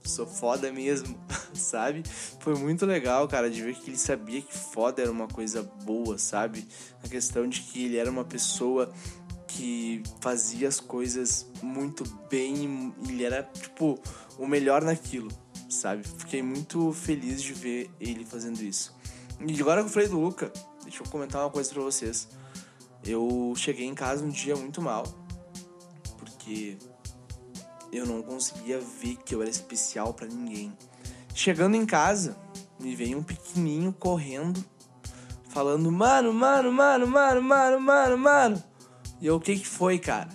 sou 0.09 0.27
foda 0.27 0.73
mesmo, 0.73 1.19
sabe? 1.55 2.03
Foi 2.41 2.55
muito 2.55 2.87
legal, 2.87 3.27
cara, 3.29 3.51
de 3.51 3.63
ver 3.63 3.75
que 3.75 3.91
ele 3.91 3.99
sabia 3.99 4.41
que 4.43 4.57
foda 4.57 5.03
era 5.03 5.11
uma 5.11 5.29
coisa 5.29 5.63
boa, 5.85 6.19
sabe? 6.19 6.67
A 7.05 7.09
questão 7.09 7.49
de 7.49 7.61
que 7.61 7.85
ele 7.85 7.97
era 7.97 8.11
uma 8.11 8.25
pessoa 8.25 8.93
que 9.47 10.03
fazia 10.21 10.69
as 10.69 10.81
coisas 10.81 11.47
muito 11.63 12.05
bem 12.29 12.95
e 13.07 13.13
ele 13.13 13.25
era, 13.25 13.43
tipo, 13.43 13.99
o 14.39 14.47
melhor 14.47 14.83
naquilo, 14.83 15.31
sabe? 15.71 16.03
Fiquei 16.19 16.43
muito 16.43 16.93
feliz 16.93 17.43
de 17.43 17.53
ver 17.53 17.91
ele 18.01 18.25
fazendo 18.25 18.61
isso. 18.61 18.95
E 19.41 19.61
agora 19.61 19.81
que 19.81 19.89
eu 19.89 19.93
falei 19.93 20.09
do 20.09 20.21
Luca, 20.21 20.53
deixa 20.83 21.03
eu 21.03 21.09
comentar 21.09 21.43
uma 21.43 21.51
coisa 21.51 21.73
pra 21.73 21.83
vocês. 21.83 22.29
Eu 23.05 23.53
cheguei 23.57 23.87
em 23.87 23.95
casa 23.95 24.25
um 24.25 24.29
dia 24.29 24.57
muito 24.57 24.83
mal, 24.83 25.05
porque 26.19 26.77
eu 27.97 28.07
não 28.07 28.23
conseguia 28.23 28.79
ver 28.79 29.17
que 29.17 29.35
eu 29.35 29.41
era 29.41 29.51
especial 29.51 30.13
para 30.13 30.27
ninguém. 30.27 30.77
Chegando 31.35 31.75
em 31.75 31.87
casa, 31.87 32.37
me 32.79 32.95
veio 32.95 33.19
um 33.19 33.23
pequenininho 33.23 33.93
correndo, 33.93 34.65
falando: 35.49 35.91
"Mano, 35.91 36.33
mano, 36.33 36.73
mano, 36.73 37.07
mano, 37.07 37.43
mano, 37.43 37.81
mano, 37.81 38.19
mano". 38.19 38.65
E 39.21 39.27
eu, 39.27 39.37
o 39.37 39.41
que 39.41 39.57
que 39.57 39.67
foi, 39.67 39.99
cara? 39.99 40.29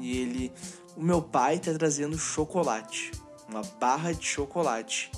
E 0.00 0.18
ele: 0.18 0.52
"O 0.96 1.02
meu 1.02 1.20
pai 1.20 1.58
tá 1.58 1.72
trazendo 1.74 2.18
chocolate, 2.18 3.12
uma 3.48 3.62
barra 3.78 4.12
de 4.12 4.24
chocolate. 4.26 5.10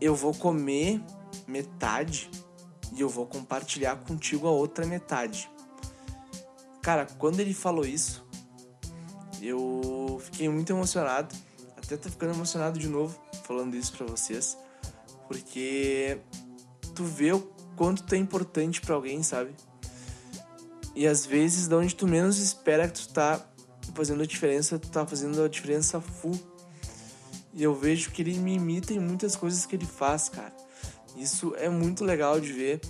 Eu 0.00 0.14
vou 0.14 0.34
comer 0.34 1.00
metade 1.46 2.30
e 2.92 3.00
eu 3.00 3.08
vou 3.08 3.26
compartilhar 3.26 3.96
contigo 3.96 4.48
a 4.48 4.50
outra 4.50 4.84
metade". 4.86 5.50
Cara, 6.82 7.06
quando 7.18 7.40
ele 7.40 7.54
falou 7.54 7.86
isso, 7.86 8.23
eu 9.46 10.20
fiquei 10.24 10.48
muito 10.48 10.72
emocionado. 10.72 11.34
Até 11.76 11.96
tô 11.96 12.08
ficando 12.08 12.34
emocionado 12.34 12.78
de 12.78 12.88
novo 12.88 13.18
falando 13.44 13.74
isso 13.74 13.92
para 13.96 14.06
vocês. 14.06 14.56
Porque 15.28 16.18
tu 16.94 17.04
vê 17.04 17.32
o 17.32 17.40
quanto 17.76 18.02
tu 18.02 18.14
é 18.14 18.18
importante 18.18 18.80
para 18.80 18.94
alguém, 18.94 19.22
sabe? 19.22 19.54
E 20.94 21.06
às 21.06 21.26
vezes, 21.26 21.66
de 21.66 21.74
onde 21.74 21.94
tu 21.94 22.06
menos 22.06 22.38
espera 22.38 22.88
que 22.88 23.00
tu 23.00 23.08
tá 23.12 23.44
fazendo 23.94 24.22
a 24.22 24.26
diferença, 24.26 24.78
tu 24.78 24.88
tá 24.90 25.04
fazendo 25.06 25.42
a 25.42 25.48
diferença 25.48 26.00
full. 26.00 26.38
E 27.52 27.62
eu 27.62 27.74
vejo 27.74 28.10
que 28.10 28.22
ele 28.22 28.38
me 28.38 28.54
imita 28.54 28.92
em 28.92 28.98
muitas 28.98 29.36
coisas 29.36 29.66
que 29.66 29.76
ele 29.76 29.86
faz, 29.86 30.28
cara. 30.28 30.54
Isso 31.16 31.54
é 31.56 31.68
muito 31.68 32.04
legal 32.04 32.40
de 32.40 32.52
ver. 32.52 32.80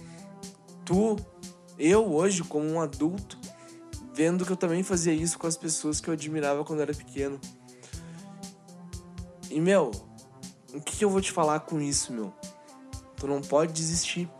Tu, 0.84 1.16
eu 1.78 2.12
hoje, 2.12 2.42
como 2.42 2.66
um 2.66 2.80
adulto, 2.80 3.38
vendo 4.14 4.46
que 4.46 4.52
eu 4.52 4.56
também 4.56 4.82
fazia 4.82 5.12
isso 5.12 5.38
com 5.38 5.46
as 5.46 5.56
pessoas 5.56 6.00
que 6.00 6.08
eu 6.08 6.14
admirava 6.14 6.64
quando 6.64 6.80
era 6.80 6.94
pequeno. 6.94 7.40
E, 9.50 9.60
meu, 9.60 9.90
o 10.72 10.80
que, 10.80 10.96
que 10.96 11.04
eu 11.04 11.10
vou 11.10 11.20
te 11.20 11.32
falar 11.32 11.60
com 11.60 11.80
isso, 11.80 12.12
meu? 12.12 12.32
Tu 13.16 13.26
não 13.26 13.40
pode 13.40 13.72
desistir, 13.72 14.30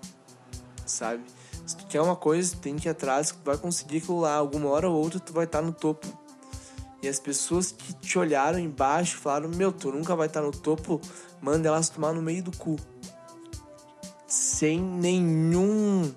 sabe? 0.86 1.24
Se 1.66 1.76
tu 1.76 1.86
quer 1.86 2.00
uma 2.00 2.14
coisa, 2.14 2.56
tem 2.56 2.76
que 2.76 2.88
ir 2.88 2.90
atrás, 2.90 3.30
tu 3.30 3.38
vai 3.44 3.56
conseguir 3.56 3.98
aquilo 3.98 4.20
lá. 4.20 4.34
Alguma 4.34 4.68
hora 4.68 4.88
ou 4.88 5.02
outra 5.02 5.18
tu 5.18 5.32
vai 5.32 5.44
estar 5.44 5.60
tá 5.60 5.64
no 5.64 5.72
topo. 5.72 6.06
E 7.02 7.08
as 7.08 7.18
pessoas 7.18 7.72
que 7.72 7.92
te 7.94 8.18
olharam 8.18 8.58
embaixo 8.58 9.16
falaram: 9.16 9.48
Meu, 9.48 9.72
tu 9.72 9.90
nunca 9.90 10.14
vai 10.14 10.26
estar 10.26 10.40
tá 10.40 10.46
no 10.46 10.52
topo, 10.52 11.00
manda 11.40 11.68
elas 11.68 11.88
tomar 11.88 12.12
no 12.12 12.22
meio 12.22 12.42
do 12.42 12.56
cu. 12.56 12.76
Sem 14.26 14.80
nenhum 14.80 16.12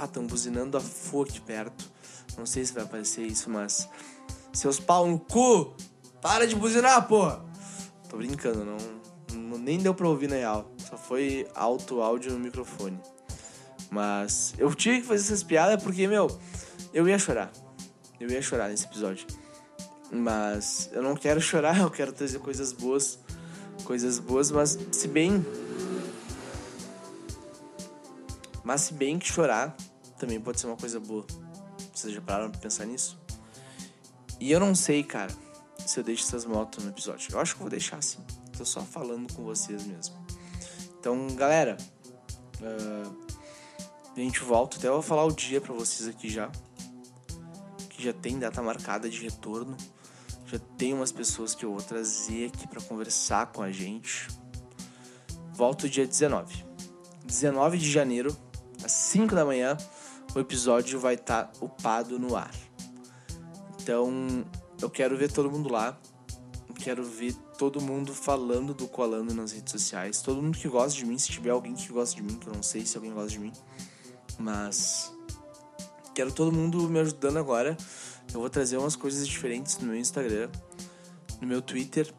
ah, 0.00 0.06
estão 0.06 0.26
buzinando 0.26 0.78
a 0.78 0.80
aqui 0.80 1.40
perto. 1.42 1.84
Não 2.38 2.46
sei 2.46 2.64
se 2.64 2.72
vai 2.72 2.84
aparecer 2.84 3.26
isso, 3.26 3.50
mas. 3.50 3.86
Seus 4.50 4.80
pau 4.80 5.06
no 5.06 5.18
cu! 5.18 5.74
Para 6.22 6.46
de 6.46 6.56
buzinar, 6.56 7.06
porra! 7.06 7.44
Tô 8.08 8.16
brincando, 8.16 8.64
não, 8.64 8.76
não, 9.32 9.58
nem 9.58 9.78
deu 9.78 9.94
pra 9.94 10.08
ouvir 10.08 10.28
na 10.28 10.36
real. 10.36 10.72
Só 10.78 10.96
foi 10.96 11.46
alto 11.54 12.00
áudio 12.00 12.32
no 12.32 12.38
microfone. 12.38 12.98
Mas 13.90 14.54
eu 14.56 14.74
tive 14.74 15.02
que 15.02 15.06
fazer 15.06 15.22
essas 15.22 15.42
piadas 15.42 15.82
porque, 15.82 16.08
meu, 16.08 16.28
eu 16.94 17.06
ia 17.06 17.18
chorar. 17.18 17.52
Eu 18.18 18.28
ia 18.30 18.40
chorar 18.40 18.68
nesse 18.68 18.86
episódio. 18.86 19.26
Mas 20.10 20.88
eu 20.92 21.02
não 21.02 21.14
quero 21.14 21.40
chorar, 21.42 21.78
eu 21.78 21.90
quero 21.90 22.12
trazer 22.12 22.38
coisas 22.38 22.72
boas. 22.72 23.18
Coisas 23.84 24.18
boas, 24.18 24.50
mas 24.50 24.78
se 24.92 25.06
bem. 25.06 25.44
Mas 28.64 28.80
se 28.82 28.94
bem 28.94 29.18
que 29.18 29.30
chorar 29.30 29.76
também 30.20 30.38
pode 30.38 30.60
ser 30.60 30.66
uma 30.66 30.76
coisa 30.76 31.00
boa. 31.00 31.26
Vocês 31.94 32.12
já 32.12 32.20
pararam 32.20 32.50
pra 32.50 32.60
pensar 32.60 32.84
nisso? 32.84 33.18
E 34.38 34.52
eu 34.52 34.60
não 34.60 34.74
sei, 34.74 35.02
cara, 35.02 35.32
se 35.86 35.98
eu 35.98 36.04
deixo 36.04 36.24
essas 36.24 36.44
motos 36.44 36.84
no 36.84 36.90
episódio. 36.90 37.32
Eu 37.32 37.40
acho 37.40 37.54
que 37.54 37.60
vou 37.60 37.70
deixar 37.70 37.96
assim. 37.96 38.18
Tô 38.56 38.64
só 38.64 38.82
falando 38.82 39.32
com 39.32 39.42
vocês 39.42 39.84
mesmo. 39.86 40.14
Então, 40.98 41.26
galera, 41.28 41.78
uh, 42.60 43.16
a 44.14 44.20
gente 44.20 44.40
volta. 44.40 44.76
Até 44.76 44.88
eu 44.88 44.94
vou 44.94 45.02
falar 45.02 45.24
o 45.24 45.32
dia 45.32 45.60
para 45.60 45.72
vocês 45.72 46.06
aqui 46.06 46.28
já. 46.28 46.50
Que 47.88 48.02
já 48.02 48.12
tem 48.12 48.38
data 48.38 48.62
marcada 48.62 49.08
de 49.08 49.22
retorno. 49.22 49.74
Já 50.46 50.58
tem 50.76 50.92
umas 50.92 51.12
pessoas 51.12 51.54
que 51.54 51.64
eu 51.64 51.70
vou 51.70 51.82
trazer 51.82 52.48
aqui 52.48 52.68
para 52.68 52.82
conversar 52.82 53.46
com 53.46 53.62
a 53.62 53.72
gente. 53.72 54.28
Volto 55.54 55.88
dia 55.88 56.06
19. 56.06 56.64
19 57.24 57.78
de 57.78 57.90
janeiro, 57.90 58.36
às 58.84 58.92
5 58.92 59.34
da 59.34 59.44
manhã 59.44 59.76
o 60.34 60.38
episódio 60.38 60.98
vai 61.00 61.14
estar 61.14 61.44
tá 61.44 61.64
upado 61.64 62.18
no 62.18 62.36
ar. 62.36 62.54
Então, 63.80 64.44
eu 64.80 64.88
quero 64.88 65.16
ver 65.16 65.32
todo 65.32 65.50
mundo 65.50 65.68
lá. 65.70 65.98
Quero 66.76 67.04
ver 67.04 67.34
todo 67.58 67.80
mundo 67.80 68.14
falando 68.14 68.72
do 68.72 68.88
Colando 68.88 69.34
nas 69.34 69.52
redes 69.52 69.72
sociais. 69.72 70.22
Todo 70.22 70.40
mundo 70.40 70.56
que 70.56 70.68
gosta 70.68 70.98
de 70.98 71.04
mim, 71.04 71.18
se 71.18 71.28
tiver 71.28 71.50
alguém 71.50 71.74
que 71.74 71.92
gosta 71.92 72.16
de 72.16 72.22
mim, 72.22 72.38
que 72.38 72.46
eu 72.46 72.54
não 72.54 72.62
sei 72.62 72.86
se 72.86 72.96
alguém 72.96 73.12
gosta 73.12 73.30
de 73.30 73.38
mim. 73.38 73.52
Mas 74.38 75.12
quero 76.14 76.32
todo 76.32 76.52
mundo 76.52 76.88
me 76.88 77.00
ajudando 77.00 77.38
agora. 77.38 77.76
Eu 78.32 78.40
vou 78.40 78.48
trazer 78.48 78.76
umas 78.76 78.96
coisas 78.96 79.26
diferentes 79.26 79.78
no 79.78 79.88
meu 79.88 79.96
Instagram, 79.96 80.48
no 81.40 81.46
meu 81.46 81.60
Twitter. 81.60 82.12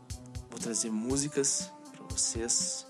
Vou 0.49 0.59
trazer 0.59 0.91
músicas 0.91 1.71
para 1.91 2.05
vocês, 2.05 2.85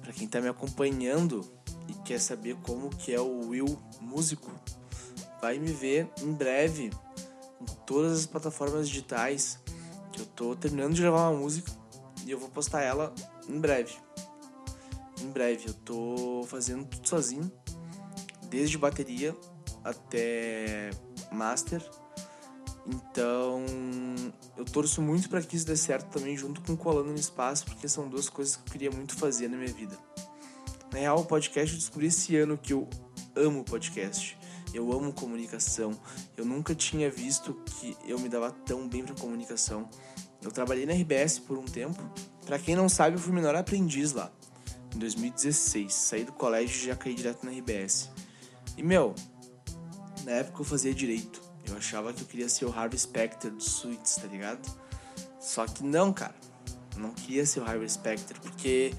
para 0.00 0.12
quem 0.12 0.28
tá 0.28 0.40
me 0.40 0.48
acompanhando 0.48 1.50
e 1.88 1.94
quer 2.04 2.20
saber 2.20 2.56
como 2.62 2.90
que 2.90 3.12
é 3.12 3.20
o 3.20 3.48
Will 3.48 3.78
músico. 4.00 4.52
Vai 5.40 5.58
me 5.58 5.72
ver 5.72 6.10
em 6.20 6.32
breve 6.32 6.90
em 7.60 7.66
todas 7.86 8.18
as 8.18 8.26
plataformas 8.26 8.88
digitais. 8.88 9.58
Que 10.12 10.20
eu 10.20 10.26
tô 10.26 10.54
terminando 10.54 10.94
de 10.94 11.02
gravar 11.02 11.30
uma 11.30 11.38
música 11.38 11.70
e 12.24 12.30
eu 12.30 12.38
vou 12.38 12.48
postar 12.48 12.82
ela 12.82 13.14
em 13.48 13.58
breve. 13.58 13.94
Em 15.20 15.30
breve, 15.30 15.68
eu 15.68 15.74
tô 15.74 16.44
fazendo 16.46 16.84
tudo 16.84 17.08
sozinho, 17.08 17.50
desde 18.48 18.78
bateria 18.78 19.34
até 19.82 20.90
master. 21.32 21.82
Então, 22.86 23.64
eu 24.56 24.64
torço 24.64 25.02
muito 25.02 25.28
para 25.28 25.42
que 25.42 25.56
isso 25.56 25.66
dê 25.66 25.76
certo 25.76 26.10
também 26.10 26.36
junto 26.36 26.60
com 26.62 26.76
Colando 26.76 27.10
no 27.10 27.18
Espaço, 27.18 27.64
porque 27.66 27.88
são 27.88 28.08
duas 28.08 28.28
coisas 28.28 28.56
que 28.56 28.62
eu 28.68 28.72
queria 28.72 28.90
muito 28.90 29.14
fazer 29.14 29.48
na 29.48 29.56
minha 29.56 29.72
vida. 29.72 29.98
Real, 30.98 31.20
o 31.20 31.24
podcast 31.24 31.72
eu 31.72 31.78
descobri 31.78 32.08
esse 32.08 32.34
ano 32.34 32.58
que 32.58 32.72
eu 32.72 32.88
amo 33.36 33.62
podcast. 33.62 34.36
Eu 34.74 34.92
amo 34.92 35.12
comunicação. 35.12 35.96
Eu 36.36 36.44
nunca 36.44 36.74
tinha 36.74 37.08
visto 37.08 37.54
que 37.64 37.96
eu 38.04 38.18
me 38.18 38.28
dava 38.28 38.50
tão 38.50 38.88
bem 38.88 39.04
para 39.04 39.14
comunicação. 39.14 39.88
Eu 40.42 40.50
trabalhei 40.50 40.86
na 40.86 40.94
RBS 40.94 41.38
por 41.38 41.56
um 41.56 41.64
tempo. 41.64 42.02
Para 42.44 42.58
quem 42.58 42.74
não 42.74 42.88
sabe, 42.88 43.14
eu 43.14 43.20
fui 43.20 43.32
menor 43.32 43.54
aprendiz 43.54 44.12
lá. 44.12 44.28
Em 44.92 44.98
2016, 44.98 45.94
saí 45.94 46.24
do 46.24 46.32
colégio 46.32 46.82
e 46.82 46.86
já 46.88 46.96
caí 46.96 47.14
direto 47.14 47.46
na 47.46 47.52
RBS. 47.52 48.10
E 48.76 48.82
meu, 48.82 49.14
na 50.24 50.32
época 50.32 50.62
eu 50.62 50.64
fazia 50.64 50.92
direito. 50.92 51.40
Eu 51.64 51.76
achava 51.76 52.12
que 52.12 52.22
eu 52.22 52.26
queria 52.26 52.48
ser 52.48 52.64
o 52.64 52.72
Harvey 52.76 52.98
Specter 52.98 53.52
dos 53.52 53.70
Suits, 53.70 54.16
tá 54.16 54.26
ligado? 54.26 54.68
Só 55.38 55.64
que 55.64 55.84
não, 55.84 56.12
cara. 56.12 56.34
Eu 56.96 57.02
não 57.02 57.12
queria 57.12 57.46
ser 57.46 57.60
o 57.60 57.64
Harvey 57.64 57.88
Specter 57.88 58.36
porque 58.40 58.92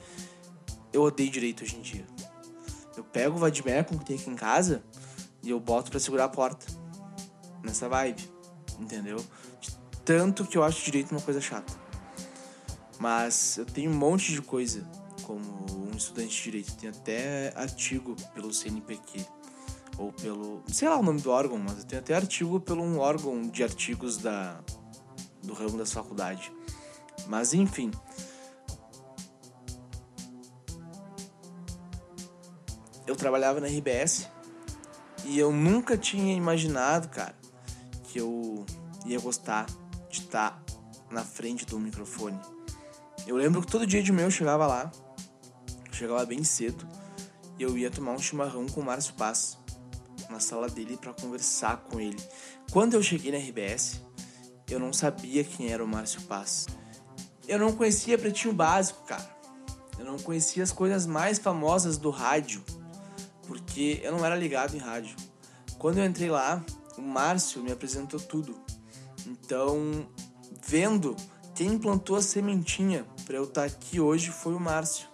eu 0.91 1.03
odeio 1.03 1.29
direito 1.29 1.63
hoje 1.63 1.75
em 1.75 1.81
dia. 1.81 2.05
Eu 2.96 3.03
pego 3.03 3.36
o 3.36 3.39
Vadimecum 3.39 3.98
que 3.98 4.05
tem 4.05 4.15
aqui 4.17 4.29
em 4.29 4.36
casa 4.36 4.84
e 5.41 5.50
eu 5.50 5.60
boto 5.60 5.89
para 5.89 6.00
segurar 6.00 6.25
a 6.25 6.29
porta. 6.29 6.65
Nessa 7.63 7.89
vibe, 7.89 8.29
entendeu? 8.79 9.17
De 9.60 9.75
tanto 10.05 10.46
que 10.46 10.58
eu 10.58 10.63
acho 10.63 10.84
direito 10.84 11.12
uma 11.12 11.22
coisa 11.22 11.41
chata. 11.41 11.74
Mas 12.98 13.58
eu 13.58 13.65
tenho 13.65 13.91
um 13.91 13.96
monte 13.96 14.31
de 14.31 14.41
coisa 14.41 14.86
como 15.24 15.41
um 15.72 15.96
estudante 15.96 16.36
de 16.36 16.43
direito. 16.43 16.75
Tem 16.75 16.89
até 16.89 17.53
artigo 17.55 18.15
pelo 18.34 18.53
CNPq 18.53 19.25
ou 19.98 20.12
pelo, 20.13 20.63
sei 20.67 20.88
lá 20.88 20.98
o 20.98 21.03
nome 21.03 21.22
do 21.22 21.29
órgão, 21.29 21.58
mas 21.58 21.79
eu 21.79 21.84
tenho 21.86 22.01
até 22.01 22.15
artigo 22.15 22.60
pelo 22.60 22.84
um 22.84 23.00
órgão 23.00 23.41
de 23.41 23.63
artigos 23.63 24.17
da 24.17 24.60
do 25.43 25.53
ramo 25.53 25.77
da 25.77 25.86
faculdade. 25.86 26.51
Mas 27.27 27.53
enfim, 27.53 27.91
trabalhava 33.19 33.59
na 33.59 33.67
RBS 33.67 34.27
e 35.25 35.38
eu 35.38 35.51
nunca 35.51 35.97
tinha 35.97 36.33
imaginado, 36.33 37.09
cara, 37.09 37.35
que 38.03 38.19
eu 38.19 38.65
ia 39.05 39.19
gostar 39.19 39.65
de 40.09 40.21
estar 40.21 40.63
na 41.11 41.23
frente 41.23 41.65
do 41.65 41.77
microfone. 41.77 42.39
Eu 43.27 43.35
lembro 43.35 43.61
que 43.61 43.67
todo 43.67 43.85
dia 43.85 44.01
de 44.01 44.11
manhã 44.11 44.27
eu 44.27 44.31
chegava 44.31 44.65
lá, 44.65 44.89
chegava 45.91 46.25
bem 46.25 46.43
cedo, 46.43 46.88
e 47.59 47.63
eu 47.63 47.77
ia 47.77 47.91
tomar 47.91 48.13
um 48.13 48.19
chimarrão 48.19 48.65
com 48.67 48.79
o 48.79 48.85
Márcio 48.85 49.13
Paz 49.15 49.57
na 50.29 50.39
sala 50.39 50.69
dele 50.69 50.97
para 50.97 51.13
conversar 51.13 51.77
com 51.89 51.99
ele. 51.99 52.17
Quando 52.71 52.93
eu 52.93 53.03
cheguei 53.03 53.32
na 53.32 53.38
RBS, 53.38 54.01
eu 54.69 54.79
não 54.79 54.93
sabia 54.93 55.43
quem 55.43 55.69
era 55.69 55.84
o 55.84 55.88
Márcio 55.88 56.21
Paz. 56.21 56.67
Eu 57.47 57.60
não 57.60 57.73
conhecia 57.73 58.17
Pretinho 58.17 58.53
Básico, 58.53 59.03
cara. 59.05 59.38
Eu 59.97 60.05
não 60.05 60.17
conhecia 60.17 60.63
as 60.63 60.71
coisas 60.71 61.05
mais 61.05 61.38
famosas 61.38 61.97
do 61.97 62.10
rádio 62.10 62.63
porque 63.49 63.99
eu 64.03 64.12
não 64.12 64.23
era 64.23 64.35
ligado 64.35 64.75
em 64.75 64.79
rádio. 64.79 65.15
Quando 65.79 65.97
eu 65.97 66.05
entrei 66.05 66.29
lá, 66.29 66.63
o 66.95 67.01
Márcio 67.01 67.63
me 67.63 67.71
apresentou 67.71 68.19
tudo. 68.19 68.55
Então, 69.25 70.07
vendo 70.62 71.15
quem 71.55 71.75
plantou 71.79 72.15
a 72.15 72.21
sementinha 72.21 73.07
para 73.25 73.38
eu 73.38 73.45
estar 73.45 73.62
tá 73.62 73.67
aqui 73.67 73.99
hoje 73.99 74.29
foi 74.29 74.53
o 74.53 74.59
Márcio. 74.59 75.07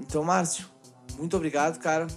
Então, 0.00 0.24
Márcio, 0.24 0.66
muito 1.16 1.36
obrigado, 1.36 1.78
cara. 1.78 2.08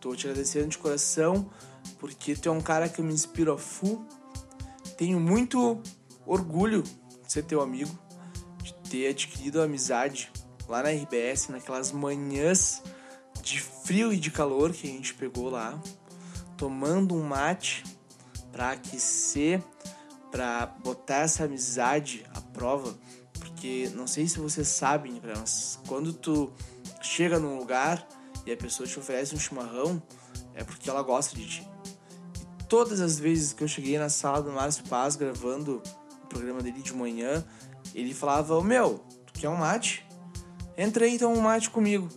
Tô 0.00 0.16
te 0.16 0.26
agradecendo 0.26 0.68
de 0.68 0.78
coração, 0.78 1.50
porque 1.98 2.34
tu 2.34 2.48
é 2.48 2.52
um 2.52 2.62
cara 2.62 2.88
que 2.88 3.02
me 3.02 3.12
inspiro 3.12 3.52
a 3.52 3.58
full. 3.58 4.02
Tenho 4.96 5.20
muito 5.20 5.78
orgulho 6.24 6.82
de 6.82 7.30
ser 7.30 7.42
teu 7.42 7.60
amigo, 7.60 7.96
de 8.62 8.72
ter 8.88 9.08
adquirido 9.08 9.60
a 9.60 9.64
amizade 9.64 10.32
lá 10.66 10.82
na 10.82 10.88
RBS, 10.88 11.48
naquelas 11.48 11.92
manhãs 11.92 12.82
de 13.46 13.60
frio 13.60 14.12
e 14.12 14.16
de 14.16 14.28
calor 14.28 14.72
que 14.72 14.88
a 14.88 14.90
gente 14.90 15.14
pegou 15.14 15.48
lá, 15.48 15.80
tomando 16.56 17.14
um 17.14 17.22
mate 17.22 17.84
para 18.50 18.72
aquecer, 18.72 19.62
para 20.32 20.66
botar 20.66 21.18
essa 21.18 21.44
amizade 21.44 22.26
à 22.34 22.40
prova, 22.40 22.98
porque 23.38 23.88
não 23.94 24.08
sei 24.08 24.26
se 24.26 24.40
vocês 24.40 24.66
sabem, 24.66 25.22
mas 25.24 25.78
quando 25.86 26.12
tu 26.12 26.52
chega 27.00 27.38
num 27.38 27.56
lugar 27.56 28.04
e 28.44 28.50
a 28.50 28.56
pessoa 28.56 28.84
te 28.84 28.98
oferece 28.98 29.36
um 29.36 29.38
chimarrão, 29.38 30.02
é 30.52 30.64
porque 30.64 30.90
ela 30.90 31.02
gosta 31.02 31.36
de 31.36 31.46
ti. 31.46 31.68
E 32.58 32.64
todas 32.64 33.00
as 33.00 33.16
vezes 33.16 33.52
que 33.52 33.62
eu 33.62 33.68
cheguei 33.68 33.96
na 33.96 34.08
sala 34.08 34.42
do 34.42 34.50
Márcio 34.50 34.82
Paz 34.88 35.14
gravando 35.14 35.80
o 36.24 36.26
programa 36.26 36.60
dele 36.62 36.82
de 36.82 36.92
manhã, 36.92 37.44
ele 37.94 38.12
falava: 38.12 38.60
Meu, 38.64 39.04
tu 39.24 39.34
quer 39.34 39.48
um 39.48 39.56
mate? 39.56 40.04
Entrei 40.76 41.14
então 41.14 41.32
um 41.32 41.40
mate 41.40 41.70
comigo. 41.70 42.08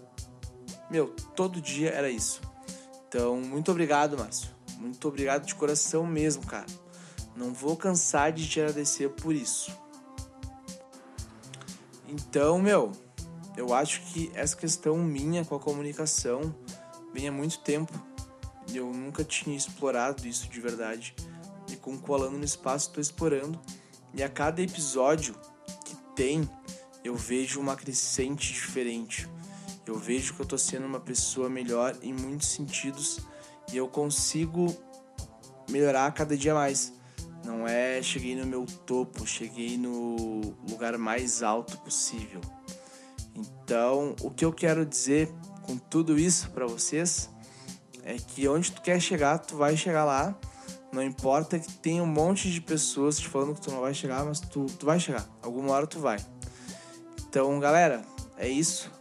Meu, 0.89 1.13
todo 1.35 1.61
dia 1.61 1.91
era 1.91 2.09
isso. 2.09 2.41
Então, 3.07 3.37
muito 3.41 3.71
obrigado, 3.71 4.17
Márcio. 4.17 4.49
Muito 4.77 5.07
obrigado 5.07 5.45
de 5.45 5.55
coração 5.55 6.05
mesmo, 6.05 6.45
cara. 6.45 6.65
Não 7.35 7.53
vou 7.53 7.75
cansar 7.75 8.31
de 8.31 8.47
te 8.47 8.59
agradecer 8.59 9.09
por 9.09 9.33
isso. 9.33 9.71
Então, 12.07 12.59
meu, 12.59 12.91
eu 13.55 13.73
acho 13.73 14.01
que 14.01 14.31
essa 14.33 14.55
questão 14.55 14.97
minha 14.97 15.45
com 15.45 15.55
a 15.55 15.59
comunicação 15.59 16.55
vem 17.13 17.27
há 17.27 17.31
muito 17.31 17.59
tempo. 17.59 17.93
Eu 18.73 18.91
nunca 18.91 19.23
tinha 19.23 19.55
explorado 19.55 20.27
isso 20.27 20.49
de 20.49 20.59
verdade. 20.59 21.15
E 21.67 21.75
com 21.75 21.93
o 21.93 21.99
Colando 21.99 22.37
no 22.37 22.45
Espaço 22.45 22.87
estou 22.87 23.01
explorando. 23.01 23.59
E 24.13 24.23
a 24.23 24.29
cada 24.29 24.61
episódio 24.61 25.35
que 25.85 25.95
tem, 26.15 26.49
eu 27.03 27.15
vejo 27.15 27.59
uma 27.59 27.75
crescente 27.75 28.53
diferente 28.53 29.27
eu 29.89 29.97
vejo 29.97 30.35
que 30.35 30.39
eu 30.39 30.45
tô 30.45 30.57
sendo 30.57 30.85
uma 30.85 30.99
pessoa 30.99 31.49
melhor 31.49 31.95
em 32.03 32.13
muitos 32.13 32.49
sentidos 32.49 33.19
e 33.73 33.77
eu 33.77 33.87
consigo 33.87 34.75
melhorar 35.69 36.11
cada 36.13 36.37
dia 36.37 36.53
mais. 36.53 36.93
Não 37.43 37.67
é 37.67 38.01
cheguei 38.01 38.35
no 38.35 38.45
meu 38.45 38.65
topo, 38.85 39.25
cheguei 39.25 39.77
no 39.77 40.55
lugar 40.69 40.95
mais 40.97 41.41
alto 41.41 41.77
possível. 41.79 42.39
Então, 43.33 44.15
o 44.21 44.29
que 44.29 44.45
eu 44.45 44.53
quero 44.53 44.85
dizer 44.85 45.33
com 45.63 45.75
tudo 45.75 46.19
isso 46.19 46.51
para 46.51 46.67
vocês 46.67 47.29
é 48.03 48.15
que 48.15 48.47
onde 48.47 48.71
tu 48.71 48.81
quer 48.81 48.99
chegar, 48.99 49.39
tu 49.39 49.57
vai 49.57 49.75
chegar 49.75 50.05
lá. 50.05 50.37
Não 50.91 51.01
importa 51.01 51.57
que 51.57 51.71
tenha 51.73 52.03
um 52.03 52.07
monte 52.07 52.51
de 52.51 52.61
pessoas 52.61 53.19
te 53.19 53.27
falando 53.27 53.55
que 53.55 53.61
tu 53.61 53.71
não 53.71 53.81
vai 53.81 53.93
chegar, 53.93 54.23
mas 54.23 54.39
tu, 54.39 54.65
tu 54.65 54.85
vai 54.85 54.99
chegar. 54.99 55.27
Alguma 55.41 55.71
hora 55.71 55.87
tu 55.87 55.99
vai. 55.99 56.19
Então, 57.27 57.59
galera, 57.59 58.03
é 58.37 58.47
isso 58.47 58.98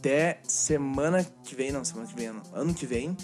até 0.00 0.40
semana 0.48 1.22
que 1.44 1.54
vem, 1.54 1.70
não, 1.70 1.84
semana 1.84 2.08
que 2.08 2.14
vem, 2.14 2.28
ano 2.54 2.72
que 2.72 2.86
vem, 2.86 3.14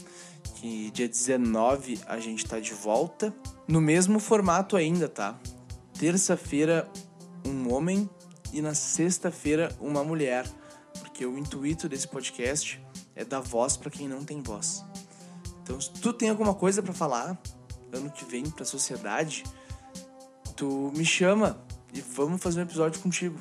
que 0.57 0.91
dia 0.91 1.09
19 1.09 2.01
a 2.07 2.21
gente 2.21 2.45
tá 2.45 2.61
de 2.61 2.75
volta, 2.75 3.35
no 3.67 3.81
mesmo 3.81 4.21
formato 4.21 4.77
ainda, 4.77 5.09
tá? 5.09 5.39
Terça-feira, 5.99 6.87
um 7.47 7.73
homem 7.73 8.09
e 8.53 8.61
na 8.61 8.75
sexta-feira, 8.75 9.75
uma 9.81 10.05
mulher, 10.05 10.47
porque 11.01 11.25
o 11.25 11.39
intuito 11.39 11.89
desse 11.89 12.07
podcast 12.07 12.79
é 13.15 13.25
dar 13.25 13.41
voz 13.41 13.79
para 13.79 13.91
quem 13.91 14.07
não 14.07 14.23
tem 14.23 14.43
voz. 14.43 14.85
Então, 15.63 15.81
se 15.81 15.91
tu 15.91 16.13
tem 16.13 16.29
alguma 16.29 16.53
coisa 16.53 16.83
para 16.83 16.93
falar 16.93 17.41
ano 17.91 18.11
que 18.11 18.27
vem 18.27 18.51
para 18.51 18.65
a 18.65 18.67
sociedade, 18.67 19.45
tu 20.55 20.93
me 20.95 21.07
chama 21.07 21.59
e 21.95 22.03
vamos 22.03 22.43
fazer 22.43 22.61
um 22.61 22.65
episódio 22.65 23.01
contigo. 23.01 23.39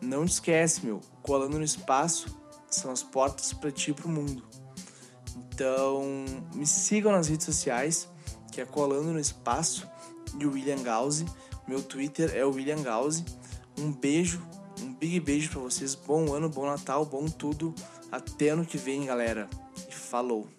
Não 0.00 0.26
te 0.26 0.32
esquece, 0.32 0.84
meu, 0.84 1.00
colando 1.22 1.56
no 1.56 1.64
espaço 1.64 2.37
são 2.70 2.90
as 2.90 3.02
portas 3.02 3.52
para 3.52 3.70
ti 3.70 3.90
e 3.90 3.94
para 3.94 4.06
o 4.06 4.10
mundo. 4.10 4.44
Então, 5.36 6.02
me 6.54 6.66
sigam 6.66 7.12
nas 7.12 7.28
redes 7.28 7.46
sociais, 7.46 8.08
que 8.52 8.60
é 8.60 8.64
Colando 8.64 9.12
no 9.12 9.20
Espaço 9.20 9.88
e 10.38 10.46
o 10.46 10.52
William 10.52 10.82
Gause. 10.82 11.26
Meu 11.66 11.82
Twitter 11.82 12.32
é 12.34 12.44
o 12.44 12.50
William 12.50 12.82
Gause. 12.82 13.24
Um 13.78 13.92
beijo, 13.92 14.42
um 14.80 14.92
big 14.92 15.20
beijo 15.20 15.50
para 15.50 15.60
vocês. 15.60 15.94
Bom 15.94 16.32
ano, 16.32 16.48
bom 16.48 16.66
Natal, 16.66 17.04
bom 17.04 17.26
tudo. 17.26 17.74
Até 18.10 18.50
ano 18.50 18.64
que 18.64 18.78
vem, 18.78 19.06
galera. 19.06 19.48
E 19.88 19.94
falou! 19.94 20.57